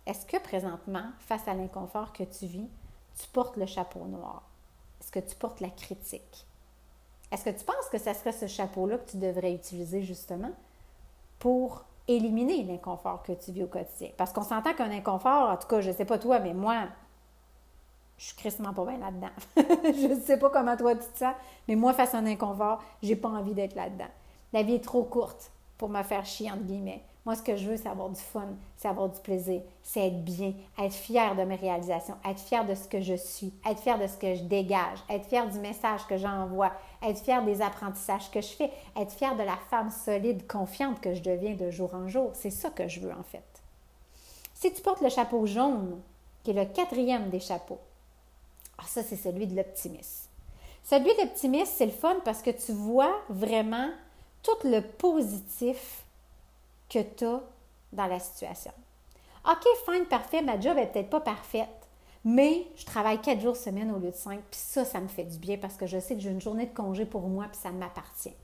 Est-ce 0.07 0.27
que 0.27 0.37
présentement, 0.39 1.07
face 1.19 1.49
à 1.49 1.55
l'inconfort 1.55 2.13
que 2.13 2.25
tu 2.25 2.47
vis, 2.47 2.69
tu 3.19 3.27
portes 3.29 3.57
le 3.57 3.67
chapeau 3.67 4.05
noir? 4.05 4.43
Est-ce 5.01 5.11
que 5.11 5.21
tu 5.21 5.35
portes 5.37 5.61
la 5.61 5.71
critique? 5.71 6.47
Est-ce 7.33 7.45
que 7.45 7.51
tu 7.51 7.65
penses 7.65 7.89
que 7.91 7.99
ce 7.99 8.13
serait 8.13 8.33
ce 8.33 8.47
chapeau-là 8.47 8.99
que 8.99 9.11
tu 9.11 9.17
devrais 9.17 9.53
utiliser 9.53 10.03
justement 10.03 10.53
pour 11.39 11.85
éliminer 12.07 12.63
l'inconfort 12.63 13.23
que 13.23 13.33
tu 13.33 13.53
vis 13.53 13.65
au 13.65 13.67
quotidien? 13.67 14.11
Parce 14.17 14.33
qu'on 14.33 14.43
s'entend 14.43 14.75
qu'un 14.75 14.91
inconfort, 14.91 15.51
en 15.51 15.57
tout 15.57 15.67
cas, 15.67 15.81
je 15.81 15.91
ne 15.91 15.95
sais 15.95 16.05
pas 16.05 16.19
toi, 16.19 16.39
mais 16.39 16.53
moi, 16.53 16.85
je 18.19 18.27
suis 18.27 18.37
crissement 18.37 18.73
pas 18.73 18.85
bien 18.85 18.99
là-dedans. 18.99 19.31
je 19.57 20.15
ne 20.15 20.21
sais 20.21 20.39
pas 20.39 20.51
comment 20.51 20.77
toi 20.77 20.95
tu 20.95 21.11
te 21.13 21.19
sens, 21.19 21.35
mais 21.67 21.77
moi, 21.77 21.93
face 21.95 22.15
à 22.15 22.19
un 22.19 22.27
inconfort, 22.27 22.83
j'ai 23.03 23.17
pas 23.17 23.31
envie 23.31 23.55
d'être 23.55 23.75
là-dedans. 23.75 24.11
La 24.53 24.63
vie 24.63 24.75
est 24.75 24.85
trop 24.85 25.03
courte 25.03 25.51
pour 25.79 25.89
me 25.89 26.03
faire 26.03 26.25
chier, 26.25 26.51
entre 26.51 26.63
guillemets. 26.63 27.03
Moi, 27.25 27.37
ce 27.37 27.43
que 27.43 27.57
je 27.57 27.71
veux, 27.71 27.77
c'est 27.79 27.89
avoir 27.89 28.11
du 28.11 28.21
fun, 28.21 28.49
c'est 28.77 28.87
avoir 28.87 29.09
du 29.09 29.19
plaisir, 29.21 29.63
c'est 29.83 30.09
être 30.09 30.23
bien, 30.25 30.53
être 30.79 30.93
fier 30.93 31.35
de 31.35 31.43
mes 31.45 31.55
réalisations, 31.55 32.17
être 32.29 32.41
fier 32.41 32.67
de 32.67 32.75
ce 32.75 32.87
que 32.87 33.01
je 33.01 33.15
suis, 33.15 33.51
être 33.67 33.81
fier 33.81 33.99
de 33.99 34.07
ce 34.07 34.19
que 34.19 34.35
je 34.35 34.43
dégage, 34.43 34.99
être 35.09 35.27
fier 35.27 35.49
du 35.49 35.59
message 35.59 36.07
que 36.07 36.19
j'envoie, 36.19 36.73
être 37.03 37.23
fier 37.23 37.43
des 37.43 37.63
apprentissages 37.63 38.31
que 38.31 38.43
je 38.43 38.49
fais, 38.49 38.71
être 38.95 39.13
fier 39.13 39.35
de 39.37 39.43
la 39.43 39.57
femme 39.71 39.91
solide, 39.91 40.47
confiante 40.47 41.01
que 41.01 41.15
je 41.15 41.23
deviens 41.23 41.55
de 41.55 41.71
jour 41.71 41.95
en 41.95 42.09
jour. 42.09 42.31
C'est 42.35 42.51
ça 42.51 42.69
que 42.69 42.89
je 42.89 43.01
veux, 43.01 43.13
en 43.13 43.23
fait. 43.23 43.63
Si 44.53 44.71
tu 44.75 44.83
portes 44.83 45.01
le 45.01 45.09
chapeau 45.09 45.47
jaune, 45.47 46.03
qui 46.43 46.51
est 46.51 46.55
le 46.55 46.67
quatrième 46.67 47.31
des 47.31 47.41
chapeaux, 47.41 47.81
ah, 48.77 48.85
ça, 48.87 49.03
c'est 49.03 49.17
celui 49.17 49.47
de 49.47 49.57
l'optimisme. 49.57 50.29
Celui 50.83 51.15
de 51.15 51.23
l'optimisme, 51.23 51.73
c'est 51.75 51.87
le 51.87 51.93
fun 51.93 52.17
parce 52.23 52.43
que 52.43 52.51
tu 52.51 52.73
vois 52.73 53.15
vraiment 53.31 53.89
tout 54.43 54.69
le 54.69 54.81
positif 54.83 56.04
que 56.89 57.03
tu 57.03 57.25
as 57.25 57.41
dans 57.93 58.07
la 58.07 58.19
situation. 58.19 58.73
OK, 59.49 59.67
fine, 59.85 60.07
parfait, 60.07 60.43
ma 60.43 60.59
job 60.59 60.79
est 60.79 60.87
peut-être 60.87 61.11
pas 61.11 61.21
parfaite, 61.21 61.69
mais 62.25 62.67
je 62.77 62.87
travaille 62.87 63.21
quatre 63.21 63.41
jours 63.41 63.57
semaine 63.57 63.91
au 63.93 63.99
lieu 63.99 64.11
de 64.11 64.17
cinq, 64.17 64.41
puis 64.51 64.59
ça, 64.59 64.85
ça 64.85 65.01
me 65.01 65.09
fait 65.09 65.25
du 65.25 65.39
bien 65.39 65.59
parce 65.59 65.77
que 65.77 65.87
je 65.87 65.99
sais 65.99 66.15
que 66.15 66.21
j'ai 66.21 66.31
une 66.31 66.41
journée 66.41 66.67
de 66.67 66.75
congé 66.75 67.05
pour 67.05 67.29
moi, 67.29 67.47
puis 67.51 67.61
ça 67.61 67.71
m'appartient. 67.71 68.35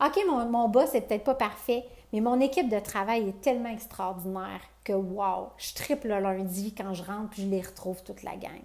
OK, 0.00 0.16
mon, 0.28 0.48
mon 0.48 0.68
boss 0.68 0.92
n'est 0.92 1.00
peut-être 1.00 1.24
pas 1.24 1.34
parfait, 1.34 1.84
mais 2.12 2.20
mon 2.20 2.38
équipe 2.38 2.68
de 2.68 2.78
travail 2.78 3.28
est 3.28 3.40
tellement 3.40 3.70
extraordinaire 3.70 4.60
que, 4.84 4.92
wow, 4.92 5.48
je 5.56 5.74
triple 5.74 6.08
le 6.08 6.20
lundi 6.20 6.72
quand 6.72 6.94
je 6.94 7.02
rentre, 7.02 7.30
puis 7.30 7.42
je 7.42 7.48
les 7.48 7.60
retrouve 7.60 8.02
toute 8.04 8.22
la 8.22 8.36
gang. 8.36 8.62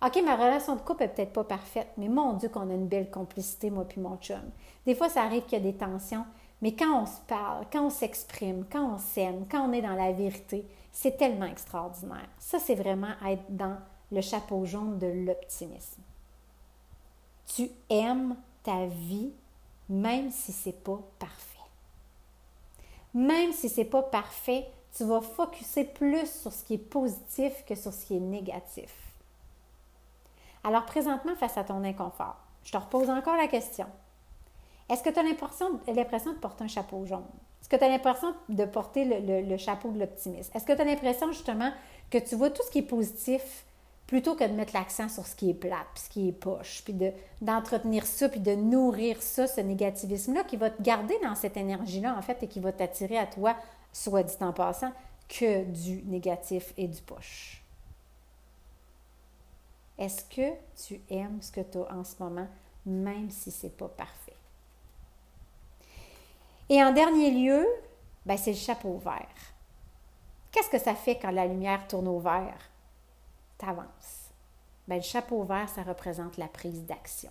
OK, 0.00 0.22
ma 0.24 0.36
relation 0.36 0.76
de 0.76 0.80
couple 0.80 1.02
est 1.02 1.08
peut-être 1.08 1.32
pas 1.32 1.42
parfaite, 1.42 1.88
mais 1.96 2.08
mon 2.08 2.34
Dieu 2.34 2.48
qu'on 2.48 2.70
a 2.70 2.74
une 2.74 2.86
belle 2.86 3.10
complicité, 3.10 3.68
moi 3.70 3.84
puis 3.84 4.00
mon 4.00 4.16
chum. 4.18 4.40
Des 4.86 4.94
fois, 4.94 5.08
ça 5.08 5.22
arrive 5.22 5.42
qu'il 5.46 5.58
y 5.58 5.60
a 5.60 5.72
des 5.72 5.76
tensions, 5.76 6.24
mais 6.62 6.74
quand 6.74 7.02
on 7.02 7.06
se 7.06 7.20
parle, 7.26 7.66
quand 7.72 7.86
on 7.86 7.90
s'exprime, 7.90 8.64
quand 8.70 8.94
on 8.94 8.98
s'aime, 8.98 9.46
quand 9.50 9.68
on 9.68 9.72
est 9.72 9.82
dans 9.82 9.94
la 9.94 10.12
vérité, 10.12 10.66
c'est 10.92 11.16
tellement 11.16 11.46
extraordinaire. 11.46 12.28
Ça, 12.38 12.58
c'est 12.58 12.74
vraiment 12.74 13.14
être 13.26 13.44
dans 13.48 13.76
le 14.10 14.20
chapeau 14.20 14.64
jaune 14.64 14.98
de 14.98 15.06
l'optimisme. 15.06 16.02
Tu 17.46 17.70
aimes 17.90 18.36
ta 18.62 18.86
vie 18.86 19.32
même 19.88 20.30
si 20.30 20.52
c'est 20.52 20.84
pas 20.84 21.00
parfait. 21.18 21.58
Même 23.14 23.52
si 23.52 23.68
c'est 23.68 23.84
pas 23.84 24.02
parfait, 24.02 24.68
tu 24.94 25.04
vas 25.04 25.20
focuser 25.20 25.84
plus 25.84 26.30
sur 26.30 26.52
ce 26.52 26.64
qui 26.64 26.74
est 26.74 26.78
positif 26.78 27.64
que 27.66 27.74
sur 27.74 27.92
ce 27.92 28.06
qui 28.06 28.16
est 28.16 28.20
négatif. 28.20 28.94
Alors 30.64 30.84
présentement, 30.84 31.34
face 31.36 31.56
à 31.56 31.64
ton 31.64 31.84
inconfort, 31.84 32.36
je 32.64 32.72
te 32.72 32.76
repose 32.76 33.08
encore 33.08 33.36
la 33.36 33.48
question. 33.48 33.86
Est-ce 34.88 35.02
que 35.02 35.10
tu 35.10 35.18
as 35.18 35.22
l'impression, 35.22 36.32
de 36.32 36.38
porter 36.38 36.64
un 36.64 36.68
chapeau 36.68 37.04
jaune? 37.04 37.24
Est-ce 37.60 37.68
que 37.68 37.76
tu 37.76 37.84
as 37.84 37.88
l'impression 37.88 38.34
de 38.48 38.64
porter 38.64 39.04
le, 39.04 39.56
chapeau 39.56 39.90
de 39.90 39.98
l'optimisme? 39.98 40.50
Est-ce 40.54 40.64
que 40.64 40.72
tu 40.72 40.80
as 40.80 40.84
l'impression 40.84 41.30
justement 41.32 41.70
que 42.10 42.18
tu 42.18 42.36
vois 42.36 42.50
tout 42.50 42.62
ce 42.62 42.70
qui 42.70 42.78
est 42.78 42.82
positif 42.82 43.64
plutôt 44.06 44.34
que 44.34 44.44
de 44.44 44.54
mettre 44.54 44.72
l'accent 44.72 45.10
sur 45.10 45.26
ce 45.26 45.36
qui 45.36 45.50
est 45.50 45.54
plat, 45.54 45.84
puis 45.94 46.02
ce 46.02 46.08
qui 46.08 46.28
est 46.28 46.32
poche, 46.32 46.82
puis 46.82 46.96
d'entretenir 47.42 48.06
ça, 48.06 48.30
puis 48.30 48.40
de 48.40 48.54
nourrir 48.54 49.20
ça, 49.20 49.46
ce 49.46 49.60
négativisme-là, 49.60 50.44
qui 50.44 50.56
va 50.56 50.70
te 50.70 50.80
garder 50.80 51.14
dans 51.22 51.34
cette 51.34 51.58
énergie-là, 51.58 52.16
en 52.16 52.22
fait, 52.22 52.42
et 52.42 52.48
qui 52.48 52.58
va 52.58 52.72
t'attirer 52.72 53.18
à 53.18 53.26
toi, 53.26 53.54
soit 53.92 54.22
dit 54.22 54.36
en 54.40 54.54
passant, 54.54 54.92
que 55.28 55.64
du 55.64 56.02
négatif 56.04 56.72
et 56.78 56.88
du 56.88 57.02
poche? 57.02 57.62
Est-ce 59.98 60.24
que 60.24 60.54
tu 60.86 61.00
aimes 61.10 61.42
ce 61.42 61.52
que 61.52 61.60
tu 61.60 61.76
as 61.76 61.92
en 61.92 62.04
ce 62.04 62.14
moment, 62.18 62.46
même 62.86 63.30
si 63.30 63.50
ce 63.50 63.66
n'est 63.66 63.72
pas 63.72 63.88
parfait? 63.88 64.27
Et 66.70 66.82
en 66.82 66.92
dernier 66.92 67.30
lieu, 67.30 67.66
ben, 68.26 68.36
c'est 68.36 68.52
le 68.52 68.56
chapeau 68.56 68.98
vert. 68.98 69.26
Qu'est-ce 70.52 70.68
que 70.68 70.78
ça 70.78 70.94
fait 70.94 71.18
quand 71.18 71.30
la 71.30 71.46
lumière 71.46 71.86
tourne 71.88 72.08
au 72.08 72.18
vert? 72.18 72.70
Tu 73.58 73.66
avances. 73.66 74.30
Ben, 74.86 74.96
le 74.96 75.02
chapeau 75.02 75.44
vert, 75.44 75.68
ça 75.68 75.82
représente 75.82 76.36
la 76.36 76.48
prise 76.48 76.84
d'action. 76.84 77.30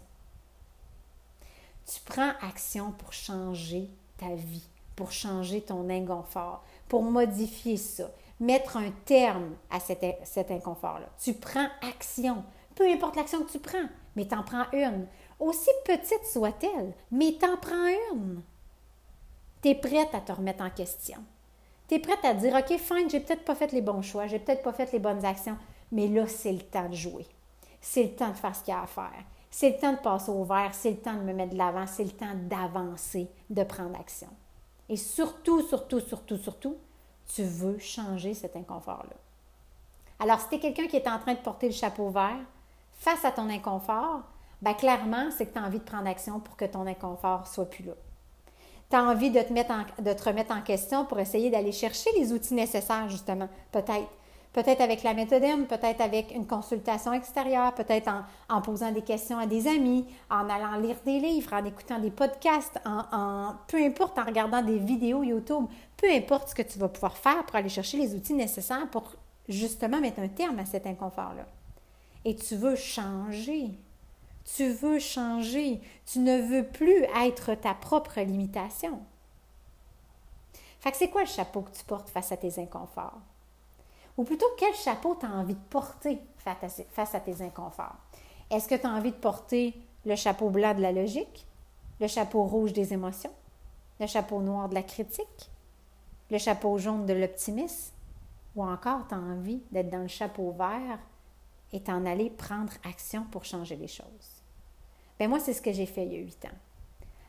Tu 1.86 2.00
prends 2.04 2.34
action 2.42 2.92
pour 2.92 3.14
changer 3.14 3.90
ta 4.18 4.34
vie, 4.34 4.68
pour 4.96 5.12
changer 5.12 5.62
ton 5.62 5.90
inconfort, 5.90 6.64
pour 6.88 7.04
modifier 7.04 7.78
ça, 7.78 8.10
mettre 8.40 8.78
un 8.78 8.92
terme 9.06 9.56
à 9.70 9.80
cet, 9.80 10.04
cet 10.24 10.50
inconfort-là. 10.52 11.08
Tu 11.22 11.34
prends 11.34 11.68
action, 11.88 12.44
peu 12.76 12.92
importe 12.92 13.16
l'action 13.16 13.44
que 13.44 13.52
tu 13.52 13.60
prends, 13.60 13.88
mais 14.16 14.28
tu 14.28 14.36
en 14.36 14.44
prends 14.44 14.66
une. 14.74 15.08
Aussi 15.40 15.70
petite 15.86 16.26
soit-elle, 16.26 16.94
mais 17.12 17.38
tu 17.40 17.46
en 17.46 17.58
prends 17.58 17.88
une 18.14 18.42
tu 19.68 19.72
es 19.72 19.76
prête 19.76 20.16
à 20.16 20.22
te 20.22 20.32
remettre 20.32 20.64
en 20.64 20.70
question. 20.70 21.18
Tu 21.90 21.96
es 21.96 22.00
prête 22.00 22.24
à 22.24 22.34
dire, 22.34 22.56
OK, 22.56 22.78
fine, 22.78 23.10
j'ai 23.10 23.20
peut-être 23.20 23.44
pas 23.44 23.56
fait 23.56 23.74
les 23.74 23.82
bons 23.82 24.02
choix, 24.02 24.26
j'ai 24.28 24.40
peut-être 24.40 24.64
pas 24.64 24.72
fait 24.72 24.90
les 24.94 25.00
bonnes 25.00 25.26
actions, 25.26 25.58
mais 25.92 26.08
là, 26.08 26.26
c'est 26.26 26.54
le 26.54 26.62
temps 26.62 26.88
de 26.88 26.96
jouer. 26.96 27.26
C'est 27.82 28.04
le 28.04 28.16
temps 28.16 28.30
de 28.30 28.38
faire 28.38 28.56
ce 28.56 28.64
qu'il 28.64 28.74
y 28.74 28.78
a 28.78 28.84
à 28.84 28.88
faire. 28.88 29.24
C'est 29.52 29.72
le 29.72 29.78
temps 29.78 29.92
de 29.92 29.98
passer 29.98 30.32
au 30.32 30.46
vert, 30.46 30.70
c'est 30.72 30.92
le 30.92 30.98
temps 30.98 31.16
de 31.16 31.22
me 31.22 31.34
mettre 31.34 31.52
de 31.52 31.58
l'avant, 31.58 31.86
c'est 31.86 32.06
le 32.06 32.12
temps 32.12 32.34
d'avancer, 32.34 33.30
de 33.50 33.64
prendre 33.64 34.00
action. 34.00 34.30
Et 34.88 34.96
surtout, 34.96 35.62
surtout, 35.62 36.00
surtout, 36.00 36.38
surtout, 36.38 36.78
tu 37.34 37.44
veux 37.44 37.78
changer 37.78 38.34
cet 38.34 38.56
inconfort-là. 38.56 39.18
Alors, 40.20 40.40
si 40.40 40.48
tu 40.48 40.56
es 40.56 40.60
quelqu'un 40.60 40.88
qui 40.88 40.96
est 40.96 41.10
en 41.10 41.20
train 41.20 41.34
de 41.34 41.40
porter 41.40 41.68
le 41.68 41.74
chapeau 41.74 42.10
vert 42.10 42.40
face 42.94 43.26
à 43.26 43.32
ton 43.32 43.50
inconfort, 43.50 44.22
bien 44.62 44.74
clairement, 44.76 45.30
c'est 45.32 45.48
que 45.48 45.54
tu 45.54 45.60
as 45.60 45.64
envie 45.64 45.80
de 45.80 45.84
prendre 45.84 46.08
action 46.08 46.40
pour 46.40 46.56
que 46.56 46.66
ton 46.66 46.88
inconfort 46.88 47.48
soit 47.48 47.70
plus 47.70 47.84
là 47.84 47.94
tu 48.90 48.96
as 48.96 49.04
envie 49.04 49.32
de 49.32 49.42
te, 49.42 50.24
remettre 50.24 50.56
en 50.56 50.62
question 50.62 51.06
pour 51.06 51.20
essayer 51.20 51.50
d'aller 51.50 51.72
chercher 51.72 52.10
les 52.18 52.32
outils 52.32 52.54
nécessaires, 52.54 53.10
justement, 53.10 53.50
peut-être. 53.72 54.08
Peut-être 54.54 54.82
avec 54.82 55.04
la 55.04 55.14
méthode 55.14 55.44
M, 55.44 55.68
peut-être 55.68 56.02
avec 56.02 56.34
une 56.34 56.48
consultation 56.48 57.14
extérieure, 57.14 57.76
peut-être 57.76 58.10
en, 58.50 58.62
posant 58.62 58.92
des 58.92 59.04
questions 59.04 59.38
à 59.38 59.46
des 59.46 59.68
amis, 59.68 60.08
en 60.32 60.50
allant 60.50 60.80
lire 60.80 60.96
des 61.06 61.20
livres, 61.20 61.54
en 61.54 61.64
écoutant 61.64 62.00
des 62.00 62.10
podcasts, 62.10 62.80
en, 62.84 63.54
peu 63.68 63.78
importe, 63.78 64.18
en 64.18 64.24
regardant 64.24 64.64
des 64.64 64.80
vidéos 64.80 65.22
YouTube, 65.22 65.66
peu 65.96 66.10
importe 66.12 66.50
ce 66.50 66.56
que 66.56 66.64
tu 66.64 66.80
vas 66.80 66.88
pouvoir 66.88 67.18
faire 67.18 67.46
pour 67.46 67.56
aller 67.56 67.70
chercher 67.70 67.98
les 67.98 68.16
outils 68.16 68.34
nécessaires 68.34 68.90
pour 68.90 69.12
justement 69.48 70.00
mettre 70.00 70.22
un 70.22 70.28
terme 70.28 70.58
à 70.58 70.66
cet 70.66 70.88
inconfort-là. 70.88 71.46
Et 72.26 72.36
tu 72.36 72.56
veux 72.56 72.76
changer, 72.76 73.70
tu 74.56 74.72
veux 74.72 75.00
changer. 75.00 75.82
Tu 76.06 76.20
ne 76.20 76.42
veux 76.42 76.66
plus 76.66 77.04
être 77.22 77.54
ta 77.56 77.74
propre 77.74 78.22
limitation. 78.22 79.00
Fait 80.80 80.92
que 80.92 80.98
c'est 80.98 81.10
quoi 81.10 81.22
le 81.22 81.28
chapeau 81.28 81.62
que 81.62 81.76
tu 81.76 81.84
portes 81.84 82.10
face 82.10 82.32
à 82.32 82.38
tes 82.38 82.60
inconforts? 82.60 83.20
Ou 84.16 84.24
plutôt, 84.24 84.46
quel 84.58 84.74
chapeau 84.74 85.16
tu 85.20 85.26
as 85.26 85.30
envie 85.30 85.54
de 85.54 85.70
porter 85.70 86.20
face 86.38 87.16
à 87.16 87.20
tes 87.20 87.42
inconforts? 87.42 87.98
Est-ce 88.50 88.68
que 88.68 88.76
tu 88.76 88.88
as 88.88 88.92
envie 88.92 89.12
de 89.12 89.18
porter 89.18 89.74
le 90.06 90.16
chapeau 90.16 90.50
blanc 90.50 90.74
de 90.74 90.82
la 90.82 90.92
logique, 90.92 91.46
le 92.00 92.08
chapeau 92.08 92.44
rouge 92.44 92.74
des 92.74 92.94
émotions, 92.94 93.34
le 94.00 94.08
chapeau 94.08 94.42
noir 94.42 94.70
de 94.70 94.76
la 94.76 94.84
critique, 94.84 95.52
le 96.32 96.38
chapeau 96.38 96.78
jaune 96.78 97.06
de 97.06 97.14
l'optimisme, 97.14 97.94
ou 98.56 98.64
encore 98.64 99.08
tu 99.08 99.16
as 99.16 99.20
envie 99.20 99.62
d'être 99.72 99.90
dans 99.90 100.02
le 100.02 100.08
chapeau 100.08 100.52
vert 100.52 101.00
et 101.74 101.82
t'en 101.82 102.06
aller 102.06 102.30
prendre 102.30 102.72
action 102.86 103.26
pour 103.26 103.44
changer 103.44 103.76
les 103.76 103.88
choses? 103.88 104.37
Ben 105.20 105.30
moi, 105.30 105.40
c'est 105.40 105.54
ce 105.54 105.62
que 105.62 105.72
j'ai 105.72 105.86
fait 105.86 106.06
il 106.06 106.14
y 106.14 106.16
a 106.16 106.20
huit 106.20 106.46
ans. 106.46 106.58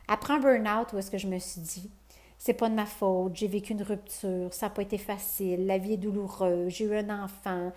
Après 0.07 0.33
un 0.33 0.39
burn-out, 0.39 0.93
où 0.93 0.97
est-ce 0.97 1.11
que 1.11 1.17
je 1.17 1.27
me 1.27 1.37
suis 1.39 1.61
dit, 1.61 1.89
c'est 2.37 2.53
pas 2.53 2.69
de 2.69 2.73
ma 2.73 2.85
faute, 2.85 3.35
j'ai 3.35 3.47
vécu 3.47 3.73
une 3.73 3.83
rupture, 3.83 4.53
ça 4.53 4.67
n'a 4.67 4.69
pas 4.69 4.81
été 4.81 4.97
facile, 4.97 5.65
la 5.65 5.77
vie 5.77 5.93
est 5.93 5.97
douloureuse, 5.97 6.71
j'ai 6.73 6.85
eu 6.85 6.95
un 6.95 7.23
enfant, 7.23 7.71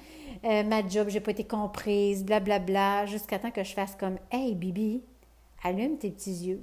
euh, 0.45 0.63
ma 0.63 0.87
job, 0.87 1.09
j'ai 1.09 1.21
pas 1.21 1.33
été 1.33 1.45
comprise, 1.45 2.25
blablabla, 2.25 3.07
jusqu'à 3.07 3.39
temps 3.39 3.51
que 3.51 3.65
je 3.65 3.73
fasse 3.73 3.97
comme 3.97 4.19
Hey, 4.31 4.55
Bibi, 4.55 5.03
allume 5.65 5.99
tes 5.99 6.11
petits 6.11 6.47
yeux, 6.47 6.63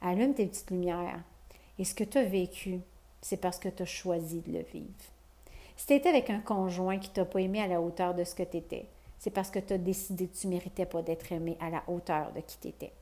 allume 0.00 0.32
tes 0.32 0.46
petites 0.46 0.70
lumières. 0.70 1.20
Et 1.78 1.84
ce 1.84 1.94
que 1.94 2.04
tu 2.04 2.18
as 2.18 2.24
vécu, 2.24 2.80
c'est 3.20 3.36
parce 3.36 3.58
que 3.58 3.68
tu 3.68 3.82
as 3.82 3.86
choisi 3.86 4.40
de 4.40 4.52
le 4.52 4.62
vivre. 4.72 4.86
Si 5.76 5.86
tu 5.86 6.08
avec 6.08 6.30
un 6.30 6.40
conjoint 6.40 6.98
qui 6.98 7.10
t'a 7.10 7.24
pas 7.24 7.40
aimé 7.40 7.60
à 7.60 7.66
la 7.66 7.80
hauteur 7.80 8.14
de 8.14 8.22
ce 8.22 8.34
que 8.34 8.42
tu 8.42 8.58
étais, 8.58 8.86
c'est 9.20 9.30
parce 9.30 9.50
que 9.50 9.58
tu 9.58 9.74
as 9.74 9.78
décidé 9.78 10.26
que 10.26 10.36
tu 10.36 10.46
ne 10.46 10.52
méritais 10.54 10.86
pas 10.86 11.02
d'être 11.02 11.30
aimé 11.30 11.58
à 11.60 11.68
la 11.68 11.84
hauteur 11.88 12.32
de 12.32 12.40
qui 12.40 12.56
tu 12.58 12.68
étais. 12.68 12.92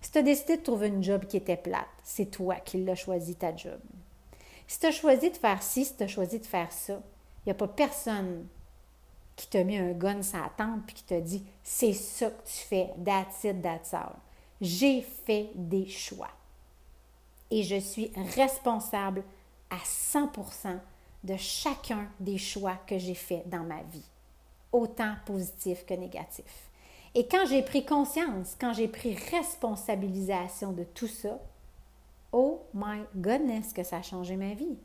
Si 0.00 0.12
tu 0.12 0.18
as 0.18 0.22
décidé 0.22 0.56
de 0.56 0.62
trouver 0.62 0.86
une 0.86 1.02
job 1.02 1.26
qui 1.26 1.36
était 1.36 1.56
plate, 1.56 1.88
c'est 2.04 2.30
toi 2.30 2.54
qui 2.56 2.82
l'as 2.84 2.94
choisi 2.94 3.34
ta 3.34 3.54
job. 3.54 3.80
Si 4.68 4.78
tu 4.78 4.86
as 4.86 4.92
choisi 4.92 5.32
de 5.32 5.36
faire 5.36 5.60
ci, 5.62 5.84
si 5.84 5.96
tu 5.96 6.04
as 6.04 6.08
choisi 6.08 6.38
de 6.38 6.46
faire 6.46 6.70
ça, 6.70 6.92
il 6.94 7.48
n'y 7.48 7.50
a 7.50 7.56
pas 7.56 7.66
personne 7.66 8.46
qui 9.34 9.48
t'a 9.48 9.64
mis 9.64 9.76
un 9.76 9.90
gun 9.90 10.22
sur 10.22 10.38
la 10.38 10.48
tente 10.56 10.88
et 10.88 10.92
qui 10.92 11.02
t'a 11.02 11.20
dit 11.20 11.44
c'est 11.64 11.92
ça 11.92 12.30
que 12.30 12.46
tu 12.46 12.58
fais, 12.68 12.90
that's 13.04 13.42
it, 13.42 13.60
that's 13.60 13.92
all. 13.92 14.14
J'ai 14.60 15.02
fait 15.02 15.50
des 15.56 15.88
choix. 15.88 16.30
Et 17.50 17.64
je 17.64 17.80
suis 17.80 18.12
responsable 18.36 19.24
à 19.70 19.78
100% 19.78 20.78
de 21.24 21.36
chacun 21.36 22.06
des 22.20 22.38
choix 22.38 22.76
que 22.86 22.96
j'ai 22.96 23.14
faits 23.14 23.48
dans 23.48 23.64
ma 23.64 23.82
vie 23.82 24.08
autant 24.74 25.14
positif 25.24 25.86
que 25.86 25.94
négatif. 25.94 26.68
Et 27.14 27.28
quand 27.28 27.46
j'ai 27.46 27.62
pris 27.62 27.86
conscience, 27.86 28.56
quand 28.60 28.72
j'ai 28.72 28.88
pris 28.88 29.14
responsabilisation 29.30 30.72
de 30.72 30.82
tout 30.82 31.06
ça, 31.06 31.40
oh 32.32 32.60
my 32.74 33.02
goodness 33.14 33.72
que 33.72 33.84
ça 33.84 33.98
a 33.98 34.02
changé 34.02 34.34
ma 34.34 34.54
vie. 34.54 34.76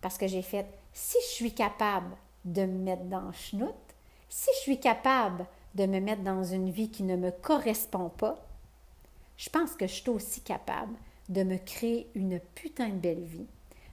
Parce 0.00 0.18
que 0.18 0.28
j'ai 0.28 0.42
fait, 0.42 0.66
si 0.92 1.18
je 1.22 1.34
suis 1.34 1.52
capable 1.52 2.16
de 2.44 2.62
me 2.62 2.78
mettre 2.78 3.02
dans 3.04 3.32
chenoute, 3.32 3.74
si 4.28 4.50
je 4.54 4.60
suis 4.60 4.78
capable 4.78 5.46
de 5.74 5.86
me 5.86 5.98
mettre 5.98 6.22
dans 6.22 6.44
une 6.44 6.70
vie 6.70 6.90
qui 6.90 7.02
ne 7.02 7.16
me 7.16 7.32
correspond 7.32 8.10
pas, 8.10 8.46
je 9.36 9.50
pense 9.50 9.72
que 9.72 9.88
je 9.88 9.94
suis 9.94 10.10
aussi 10.10 10.42
capable 10.42 10.94
de 11.28 11.42
me 11.42 11.56
créer 11.58 12.08
une 12.14 12.38
putain 12.54 12.90
de 12.90 12.94
belle 12.94 13.24
vie, 13.24 13.46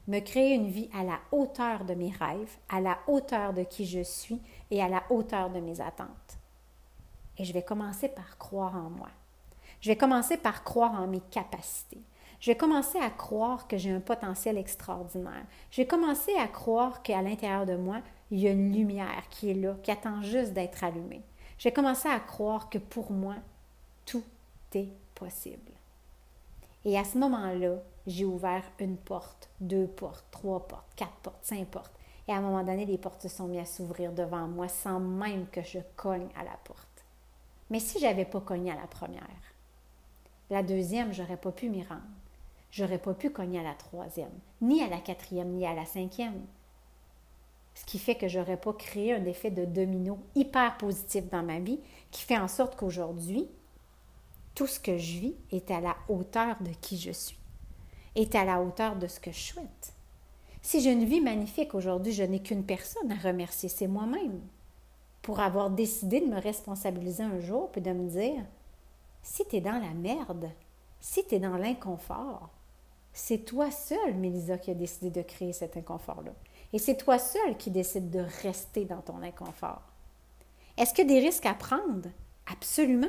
me 0.07 0.19
créer 0.19 0.53
une 0.53 0.69
vie 0.69 0.89
à 0.93 1.03
la 1.03 1.19
hauteur 1.31 1.85
de 1.85 1.93
mes 1.93 2.11
rêves, 2.11 2.57
à 2.69 2.79
la 2.79 2.97
hauteur 3.07 3.53
de 3.53 3.63
qui 3.63 3.85
je 3.85 4.03
suis 4.03 4.41
et 4.71 4.81
à 4.81 4.87
la 4.87 5.03
hauteur 5.09 5.49
de 5.49 5.59
mes 5.59 5.81
attentes. 5.81 6.37
Et 7.37 7.43
je 7.43 7.53
vais 7.53 7.63
commencer 7.63 8.07
par 8.07 8.37
croire 8.37 8.75
en 8.75 8.89
moi. 8.89 9.09
Je 9.81 9.89
vais 9.89 9.97
commencer 9.97 10.37
par 10.37 10.63
croire 10.63 10.99
en 11.01 11.07
mes 11.07 11.19
capacités. 11.19 12.01
Je 12.39 12.51
vais 12.51 12.57
commencer 12.57 12.99
à 12.99 13.09
croire 13.09 13.67
que 13.67 13.77
j'ai 13.77 13.91
un 13.91 13.99
potentiel 13.99 14.57
extraordinaire. 14.57 15.45
Je 15.71 15.81
vais 15.81 15.87
commencer 15.87 16.33
à 16.35 16.47
croire 16.47 17.01
qu'à 17.01 17.21
l'intérieur 17.21 17.65
de 17.65 17.75
moi, 17.75 18.01
il 18.31 18.39
y 18.39 18.47
a 18.47 18.51
une 18.51 18.73
lumière 18.73 19.23
qui 19.29 19.49
est 19.49 19.53
là, 19.53 19.75
qui 19.81 19.91
attend 19.91 20.21
juste 20.21 20.53
d'être 20.53 20.83
allumée. 20.83 21.21
Je 21.57 21.65
vais 21.65 21.73
commencer 21.73 22.09
à 22.09 22.19
croire 22.19 22.69
que 22.69 22.77
pour 22.77 23.11
moi, 23.11 23.35
tout 24.05 24.23
est 24.73 24.89
possible. 25.15 25.71
Et 26.83 26.97
à 26.97 27.03
ce 27.03 27.17
moment-là, 27.17 27.77
j'ai 28.07 28.25
ouvert 28.25 28.63
une 28.79 28.97
porte, 28.97 29.49
deux 29.59 29.87
portes, 29.87 30.25
trois 30.31 30.67
portes, 30.67 30.91
quatre 30.95 31.15
portes, 31.23 31.43
cinq 31.43 31.67
portes. 31.67 31.93
Et 32.27 32.31
à 32.31 32.37
un 32.37 32.41
moment 32.41 32.63
donné, 32.63 32.85
les 32.85 32.97
portes 32.97 33.21
se 33.21 33.29
sont 33.29 33.47
mises 33.47 33.61
à 33.61 33.65
s'ouvrir 33.65 34.11
devant 34.11 34.47
moi 34.47 34.67
sans 34.67 34.99
même 34.99 35.47
que 35.47 35.61
je 35.61 35.79
cogne 35.95 36.27
à 36.35 36.43
la 36.43 36.57
porte. 36.63 37.05
Mais 37.69 37.79
si 37.79 37.99
je 37.99 38.05
n'avais 38.05 38.25
pas 38.25 38.41
cogné 38.41 38.71
à 38.71 38.75
la 38.75 38.87
première, 38.87 39.23
la 40.49 40.61
deuxième, 40.61 41.13
j'aurais 41.13 41.37
pas 41.37 41.51
pu 41.51 41.69
m'y 41.69 41.83
rendre. 41.83 42.01
J'aurais 42.71 42.99
pas 42.99 43.13
pu 43.13 43.31
cogner 43.31 43.59
à 43.59 43.63
la 43.63 43.73
troisième, 43.73 44.37
ni 44.61 44.83
à 44.83 44.87
la 44.87 44.99
quatrième, 44.99 45.53
ni 45.53 45.65
à 45.65 45.73
la 45.73 45.85
cinquième. 45.85 46.45
Ce 47.73 47.85
qui 47.85 47.99
fait 47.99 48.15
que 48.15 48.27
j'aurais 48.27 48.57
pas 48.57 48.73
créé 48.73 49.13
un 49.13 49.25
effet 49.25 49.49
de 49.49 49.65
domino 49.65 50.19
hyper 50.35 50.77
positif 50.77 51.29
dans 51.29 51.43
ma 51.43 51.59
vie 51.59 51.79
qui 52.11 52.23
fait 52.23 52.37
en 52.37 52.47
sorte 52.47 52.75
qu'aujourd'hui, 52.75 53.47
tout 54.53 54.67
ce 54.67 54.79
que 54.79 54.97
je 54.97 55.19
vis 55.19 55.35
est 55.51 55.71
à 55.71 55.81
la 55.81 55.95
hauteur 56.07 56.55
de 56.61 56.71
qui 56.81 56.97
je 56.97 57.11
suis, 57.11 57.37
est 58.15 58.35
à 58.35 58.45
la 58.45 58.61
hauteur 58.61 58.95
de 58.95 59.07
ce 59.07 59.19
que 59.19 59.31
je 59.31 59.39
souhaite. 59.53 59.93
Si 60.61 60.81
j'ai 60.81 60.91
une 60.91 61.05
vie 61.05 61.21
magnifique 61.21 61.75
aujourd'hui, 61.75 62.13
je 62.13 62.23
n'ai 62.23 62.41
qu'une 62.41 62.65
personne 62.65 63.11
à 63.11 63.15
remercier, 63.15 63.69
c'est 63.69 63.87
moi-même 63.87 64.41
pour 65.21 65.39
avoir 65.39 65.69
décidé 65.69 66.21
de 66.21 66.27
me 66.27 66.39
responsabiliser 66.39 67.23
un 67.23 67.39
jour 67.39 67.71
puis 67.71 67.81
de 67.81 67.91
me 67.91 68.09
dire 68.09 68.43
si 69.21 69.45
tu 69.45 69.57
es 69.57 69.61
dans 69.61 69.79
la 69.79 69.93
merde, 69.93 70.49
si 70.99 71.25
tu 71.25 71.35
es 71.35 71.39
dans 71.39 71.57
l'inconfort, 71.57 72.49
c'est 73.11 73.45
toi 73.45 73.71
seul, 73.71 74.13
Mélisa, 74.15 74.57
qui 74.57 74.71
a 74.71 74.75
décidé 74.75 75.09
de 75.09 75.21
créer 75.21 75.53
cet 75.53 75.77
inconfort-là. 75.77 76.31
Et 76.73 76.79
c'est 76.79 76.97
toi 76.97 77.17
seul 77.17 77.57
qui 77.57 77.71
décide 77.71 78.09
de 78.09 78.25
rester 78.43 78.85
dans 78.85 79.01
ton 79.01 79.23
inconfort. 79.23 79.81
Est-ce 80.77 80.99
a 81.01 81.05
des 81.05 81.19
risques 81.19 81.45
à 81.45 81.53
prendre? 81.53 82.09
Absolument. 82.51 83.07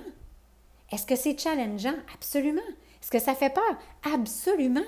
Est-ce 0.92 1.06
que 1.06 1.16
c'est 1.16 1.38
challengeant? 1.38 1.96
Absolument. 2.14 2.62
Est-ce 3.06 3.18
que 3.18 3.24
ça 3.24 3.36
fait 3.36 3.54
peur? 3.54 3.78
Absolument. 4.12 4.80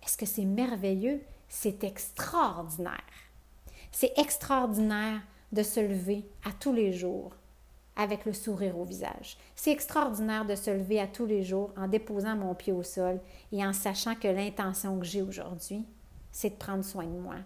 Est-ce 0.00 0.16
que 0.16 0.26
c'est 0.26 0.44
merveilleux? 0.44 1.20
C'est 1.48 1.82
extraordinaire. 1.82 2.94
C'est 3.90 4.16
extraordinaire 4.16 5.20
de 5.50 5.64
se 5.64 5.80
lever 5.80 6.24
à 6.44 6.52
tous 6.52 6.72
les 6.72 6.92
jours 6.92 7.32
avec 7.96 8.26
le 8.26 8.32
sourire 8.32 8.78
au 8.78 8.84
visage. 8.84 9.36
C'est 9.56 9.72
extraordinaire 9.72 10.46
de 10.46 10.54
se 10.54 10.70
lever 10.70 11.00
à 11.00 11.08
tous 11.08 11.26
les 11.26 11.42
jours 11.42 11.72
en 11.76 11.88
déposant 11.88 12.36
mon 12.36 12.54
pied 12.54 12.72
au 12.72 12.84
sol 12.84 13.18
et 13.50 13.66
en 13.66 13.72
sachant 13.72 14.14
que 14.14 14.28
l'intention 14.28 15.00
que 15.00 15.04
j'ai 15.04 15.22
aujourd'hui, 15.22 15.84
c'est 16.30 16.50
de 16.50 16.54
prendre 16.54 16.84
soin 16.84 17.06
de 17.06 17.18
moi, 17.18 17.38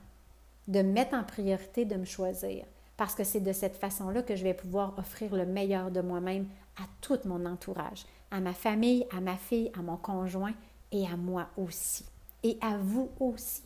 de 0.69 0.83
me 0.83 0.93
mettre 0.93 1.15
en 1.15 1.25
priorité, 1.25 1.87
de 1.87 1.97
me 1.97 2.05
choisir, 2.05 2.67
parce 2.99 3.15
que 3.15 3.25
c'est 3.25 3.41
de 3.41 3.53
cette 3.55 3.79
façon-là 3.79 4.21
que 4.21 4.37
je 4.37 4.45
vais 4.45 4.53
pouvoir 4.53 4.99
offrir 4.99 5.35
le 5.35 5.47
meilleur 5.47 5.91
de 5.91 6.03
moi-même 6.03 6.49
à 6.77 6.85
tout 7.01 7.19
mon 7.25 7.47
entourage, 7.47 8.05
à 8.37 8.41
ma 8.41 8.53
famille, 8.53 9.07
à 9.17 9.21
ma 9.21 9.37
fille, 9.37 9.73
à 9.79 9.81
mon 9.81 9.97
conjoint 9.97 10.53
et 10.93 11.07
à 11.07 11.17
moi 11.17 11.49
aussi, 11.57 12.05
et 12.43 12.59
à 12.61 12.77
vous 12.77 13.11
aussi. 13.19 13.63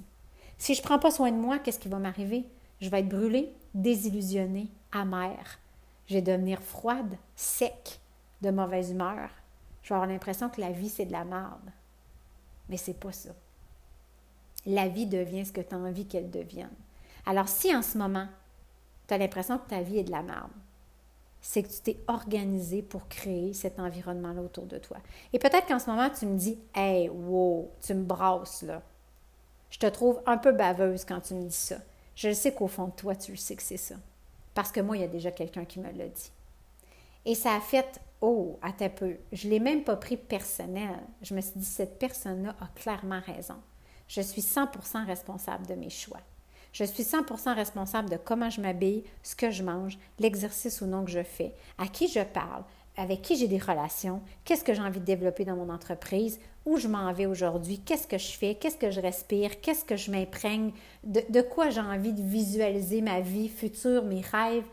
Si 0.58 0.74
je 0.74 0.80
ne 0.80 0.86
prends 0.86 1.00
pas 1.00 1.10
soin 1.10 1.32
de 1.32 1.36
moi, 1.36 1.58
qu'est-ce 1.58 1.80
qui 1.80 1.88
va 1.88 1.98
m'arriver? 1.98 2.44
Je 2.80 2.88
vais 2.88 3.00
être 3.00 3.08
brûlée, 3.08 3.52
désillusionnée, 3.74 4.68
amère. 4.92 5.58
Je 6.06 6.14
vais 6.14 6.22
devenir 6.22 6.62
froide, 6.62 7.16
sec, 7.34 7.98
de 8.42 8.50
mauvaise 8.50 8.92
humeur. 8.92 9.30
Je 9.82 9.88
vais 9.88 9.96
avoir 9.96 10.08
l'impression 10.08 10.48
que 10.48 10.60
la 10.60 10.70
vie, 10.70 10.88
c'est 10.88 11.06
de 11.06 11.12
la 11.12 11.24
merde. 11.24 11.72
Mais 12.68 12.76
c'est 12.76 12.94
pas 12.94 13.12
ça. 13.12 13.30
La 14.66 14.86
vie 14.86 15.06
devient 15.06 15.44
ce 15.44 15.52
que 15.52 15.62
tu 15.62 15.74
as 15.74 15.78
envie 15.78 16.06
qu'elle 16.06 16.30
devienne. 16.30 16.70
Alors, 17.26 17.48
si 17.48 17.74
en 17.74 17.82
ce 17.82 17.98
moment, 17.98 18.28
tu 19.08 19.14
as 19.14 19.18
l'impression 19.18 19.58
que 19.58 19.68
ta 19.68 19.82
vie 19.82 19.98
est 19.98 20.04
de 20.04 20.12
la 20.12 20.22
merde, 20.22 20.52
c'est 21.40 21.62
que 21.62 21.68
tu 21.68 21.80
t'es 21.80 21.96
organisé 22.06 22.82
pour 22.82 23.08
créer 23.08 23.52
cet 23.52 23.78
environnement-là 23.78 24.42
autour 24.42 24.66
de 24.66 24.78
toi. 24.78 24.98
Et 25.32 25.38
peut-être 25.38 25.66
qu'en 25.66 25.78
ce 25.78 25.88
moment, 25.88 26.10
tu 26.10 26.26
me 26.26 26.36
dis 26.36 26.58
Hey, 26.74 27.08
wow, 27.08 27.70
tu 27.80 27.94
me 27.94 28.04
brasses 28.04 28.62
là. 28.62 28.82
Je 29.70 29.78
te 29.78 29.86
trouve 29.86 30.20
un 30.26 30.36
peu 30.36 30.52
baveuse 30.52 31.04
quand 31.04 31.20
tu 31.20 31.34
me 31.34 31.44
dis 31.44 31.54
ça. 31.54 31.76
Je 32.14 32.32
sais 32.32 32.52
qu'au 32.52 32.66
fond 32.66 32.88
de 32.88 32.92
toi, 32.92 33.14
tu 33.14 33.30
le 33.32 33.36
sais 33.36 33.56
que 33.56 33.62
c'est 33.62 33.76
ça. 33.76 33.94
Parce 34.54 34.72
que 34.72 34.80
moi, 34.80 34.96
il 34.96 35.00
y 35.00 35.04
a 35.04 35.08
déjà 35.08 35.30
quelqu'un 35.30 35.64
qui 35.64 35.80
me 35.80 35.90
l'a 35.90 36.08
dit. 36.08 36.32
Et 37.24 37.34
ça 37.34 37.54
a 37.54 37.60
fait 37.60 38.00
Oh, 38.22 38.58
à 38.60 38.72
tes 38.72 38.90
peu. 38.90 39.16
Je 39.32 39.46
ne 39.46 39.52
l'ai 39.52 39.60
même 39.60 39.82
pas 39.82 39.96
pris 39.96 40.18
personnel. 40.18 40.98
Je 41.22 41.34
me 41.34 41.40
suis 41.40 41.58
dit 41.58 41.64
Cette 41.64 41.98
personne-là 41.98 42.54
a 42.60 42.66
clairement 42.74 43.20
raison. 43.20 43.56
Je 44.08 44.20
suis 44.20 44.42
100% 44.42 45.06
responsable 45.06 45.66
de 45.66 45.74
mes 45.74 45.88
choix. 45.88 46.20
Je 46.72 46.84
suis 46.84 47.02
100% 47.02 47.54
responsable 47.54 48.10
de 48.10 48.16
comment 48.16 48.50
je 48.50 48.60
m'habille, 48.60 49.04
ce 49.22 49.34
que 49.34 49.50
je 49.50 49.62
mange, 49.62 49.98
l'exercice 50.18 50.80
ou 50.80 50.86
non 50.86 51.04
que 51.04 51.10
je 51.10 51.22
fais, 51.22 51.54
à 51.78 51.88
qui 51.88 52.08
je 52.08 52.20
parle, 52.20 52.62
avec 52.96 53.22
qui 53.22 53.36
j'ai 53.36 53.48
des 53.48 53.58
relations, 53.58 54.20
qu'est-ce 54.44 54.64
que 54.64 54.74
j'ai 54.74 54.82
envie 54.82 55.00
de 55.00 55.04
développer 55.04 55.44
dans 55.44 55.56
mon 55.56 55.70
entreprise, 55.70 56.38
où 56.66 56.76
je 56.76 56.88
m'en 56.88 57.12
vais 57.12 57.26
aujourd'hui, 57.26 57.78
qu'est-ce 57.78 58.06
que 58.06 58.18
je 58.18 58.32
fais, 58.32 58.54
qu'est-ce 58.54 58.76
que 58.76 58.90
je 58.90 59.00
respire, 59.00 59.60
qu'est-ce 59.60 59.84
que 59.84 59.96
je 59.96 60.10
m'imprègne, 60.10 60.72
de, 61.04 61.40
quoi 61.40 61.70
j'ai 61.70 61.80
envie 61.80 62.12
de 62.12 62.22
visualiser 62.22 63.00
ma 63.00 63.20
vie 63.20 63.48
future, 63.48 64.04
mes 64.04 64.20
rêves. 64.20 64.66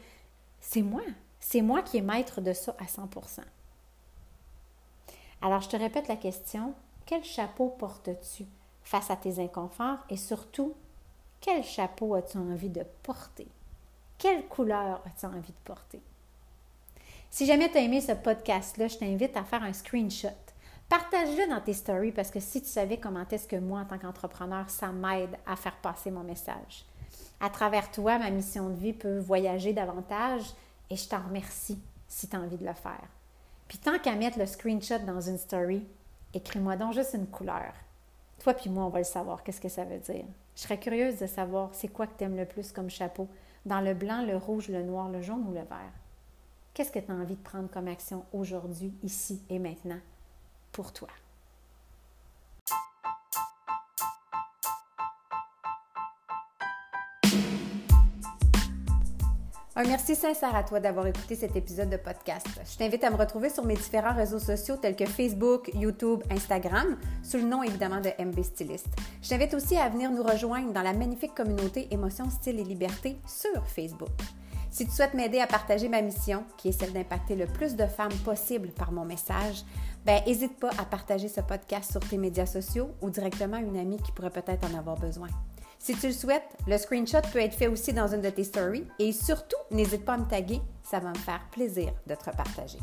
C'est 0.60 0.82
moi. 0.82 1.04
C'est 1.40 1.62
moi 1.62 1.82
qui 1.82 1.98
est 1.98 2.02
maître 2.02 2.42
de 2.42 2.52
ça 2.52 2.76
à 2.80 2.86
100% 2.86 3.40
Alors, 5.42 5.62
je 5.62 5.70
te 5.70 5.78
répète 5.78 6.10
la 6.10 6.18
question, 6.18 6.74
quel 7.06 7.24
chapeau 7.24 7.70
portes-tu 7.70 8.46
face 8.84 9.10
à 9.10 9.16
tes 9.16 9.40
inconforts 9.40 10.00
et 10.10 10.18
surtout, 10.18 10.74
quel 11.48 11.64
chapeau 11.64 12.14
as-tu 12.16 12.38
envie 12.38 12.68
de 12.68 12.84
porter? 13.04 13.48
Quelle 14.18 14.48
couleur 14.48 15.02
as-tu 15.06 15.28
envie 15.28 15.54
de 15.54 15.64
porter? 15.64 16.02
Si 17.30 17.46
jamais 17.46 17.72
tu 17.72 17.78
as 17.78 17.84
aimé 17.84 18.02
ce 18.02 18.12
podcast-là, 18.12 18.90
je 18.90 18.98
t'invite 18.98 19.38
à 19.38 19.46
faire 19.46 19.64
un 19.64 19.72
screenshot 19.72 20.28
Partage-le 20.90 21.50
dans 21.50 21.62
tes 21.62 21.74
stories 21.74 22.12
parce 22.12 22.32
que 22.32 22.42
si 22.42 22.62
tu 22.62 22.68
savais 22.68 22.98
comment 22.98 23.26
est-ce 23.32 23.48
que 23.48 23.56
moi, 23.56 23.80
en 23.80 23.86
tant 23.86 23.98
qu'entrepreneur, 23.98 24.70
ça 24.70 24.90
m'aide 24.90 25.38
à 25.46 25.56
faire 25.56 25.78
passer 25.78 26.12
mon 26.12 26.24
message. 26.24 26.86
À 27.40 27.50
travers 27.50 27.92
toi, 27.92 28.20
ma 28.20 28.30
mission 28.30 28.70
de 28.70 28.76
vie 28.76 28.94
peut 28.94 29.20
voyager 29.20 29.72
davantage 29.72 30.44
et 30.90 30.98
je 30.98 31.08
t'en 31.08 31.22
remercie 31.22 31.80
si 32.10 32.28
tu 32.28 32.36
as 32.36 32.42
envie 32.42 32.58
de 32.58 32.66
le 32.66 32.74
faire. 32.74 33.08
Puis 33.70 33.78
tant 33.78 34.00
qu'à 34.00 34.16
mettre 34.16 34.38
le 34.38 34.48
screenshot 34.48 35.00
dans 35.00 35.22
une 35.22 35.38
story, 35.38 35.86
écris-moi 36.34 36.76
donc 36.76 36.94
juste 36.94 37.14
une 37.14 37.28
couleur. 37.28 37.74
Toi 38.40 38.54
puis 38.54 38.70
moi, 38.70 38.84
on 38.84 38.90
va 38.90 39.00
le 39.00 39.06
savoir, 39.06 39.44
qu'est-ce 39.44 39.62
que 39.62 39.70
ça 39.70 39.86
veut 39.86 40.00
dire. 40.00 40.26
Je 40.58 40.63
serais 40.63 40.80
curieuse 40.80 41.20
de 41.20 41.28
savoir 41.28 41.70
c'est 41.74 41.88
quoi 41.88 42.08
que 42.08 42.17
tu 42.17 42.26
aimes 42.26 42.36
le 42.36 42.46
plus 42.46 42.74
comme 42.74 42.89
chapeau, 42.89 43.30
dans 43.65 43.80
le 43.80 43.93
blanc, 43.93 44.26
le 44.26 44.36
rouge, 44.36 44.67
le 44.67 44.82
noir, 44.82 45.08
le 45.08 45.22
jaune 45.22 45.46
ou 45.48 45.52
le 45.52 45.62
vert? 45.62 45.93
Qu'est-ce 46.74 46.91
que 46.91 47.00
tu 47.00 47.12
as 47.12 47.15
envie 47.15 47.36
de 47.36 47.41
prendre 47.41 47.70
comme 47.70 47.88
action 47.88 48.26
aujourd'hui, 48.34 48.91
ici 49.04 49.41
et 49.50 49.60
maintenant? 49.60 50.00
pour 50.78 50.93
toi? 50.93 51.10
Un 59.80 59.84
merci 59.84 60.16
sincère 60.16 60.56
à 60.56 60.63
toi 60.63 60.80
d'avoir 60.80 61.06
écouté 61.06 61.36
cet 61.36 61.56
épisode 61.56 61.92
de 61.92 61.98
podcast. 61.98 62.48
Je 62.68 62.78
t'invite 62.80 63.04
à 63.04 63.12
me 63.12 63.16
retrouver 63.16 63.52
sur 63.52 63.63
mes 63.63 63.76
différents 63.76 64.16
réseaux 64.16 64.40
sociaux 64.40 64.76
tels 64.76 64.96
que 64.96 65.06
Facebook, 65.06 65.70
YouTube, 65.76 66.24
Instagram, 66.32 66.98
sous 67.22 67.38
le 67.38 67.44
nom 67.44 67.62
évidemment 67.62 68.02
de 68.02 68.10
MB 68.18 68.42
Stylist. 68.42 68.88
Je 69.22 69.30
t'invite 69.30 69.54
aussi 69.54 69.78
à 69.78 69.88
venir 69.90 70.10
nous 70.10 70.24
rejoindre 70.24 70.74
dans 70.74 70.82
la 70.82 70.94
magnifique 70.94 71.36
communauté 71.36 71.88
Émotion, 71.92 72.28
Style 72.32 72.60
et 72.60 72.63
Liberté 72.63 73.18
sur 73.28 73.68
Facebook. 73.68 74.10
Si 74.72 74.88
tu 74.88 74.92
souhaites 74.92 75.13
m'aider 75.13 75.40
à 75.40 75.46
partager 75.46 75.90
ma 75.90 76.02
mission, 76.02 76.44
qui 76.58 76.70
est 76.70 76.72
celle 76.72 76.92
d'impacter 76.92 77.36
le 77.36 77.46
plus 77.46 77.76
de 77.76 77.86
femmes 77.86 78.18
possible 78.26 78.70
par 78.70 78.92
mon 78.92 79.06
message, 79.06 79.63
ben 80.08 80.24
n'hésite 80.26 80.60
pas 80.60 80.72
à 80.80 80.86
partager 80.86 81.28
ce 81.28 81.42
podcast 81.42 81.92
sur 81.92 82.02
tes 82.02 82.18
médias 82.18 82.48
sociaux 82.48 82.90
ou 83.04 83.12
directement 83.12 83.58
à 83.58 83.62
une 83.62 83.78
amie 83.78 84.02
qui 84.02 84.12
pourrait 84.12 84.32
peut-être 84.32 84.68
en 84.74 84.76
avoir 84.76 84.98
besoin. 84.98 85.28
Si 85.88 85.95
tu 85.95 86.08
le 86.08 86.13
souhaites, 86.13 86.58
le 86.67 86.78
screenshot 86.78 87.21
peut 87.32 87.39
être 87.39 87.56
fait 87.56 87.67
aussi 87.67 87.93
dans 87.93 88.13
une 88.13 88.19
de 88.19 88.30
tes 88.30 88.43
stories 88.43 88.84
et 89.00 89.13
surtout, 89.13 89.56
n'hésite 89.71 90.04
pas 90.04 90.15
à 90.15 90.17
me 90.17 90.26
taguer, 90.26 90.60
ça 90.84 91.00
va 91.00 91.12
me 91.12 91.15
faire 91.15 91.39
plaisir 91.50 91.93
de 92.06 92.13
te 92.13 92.30
repartager. 92.30 92.80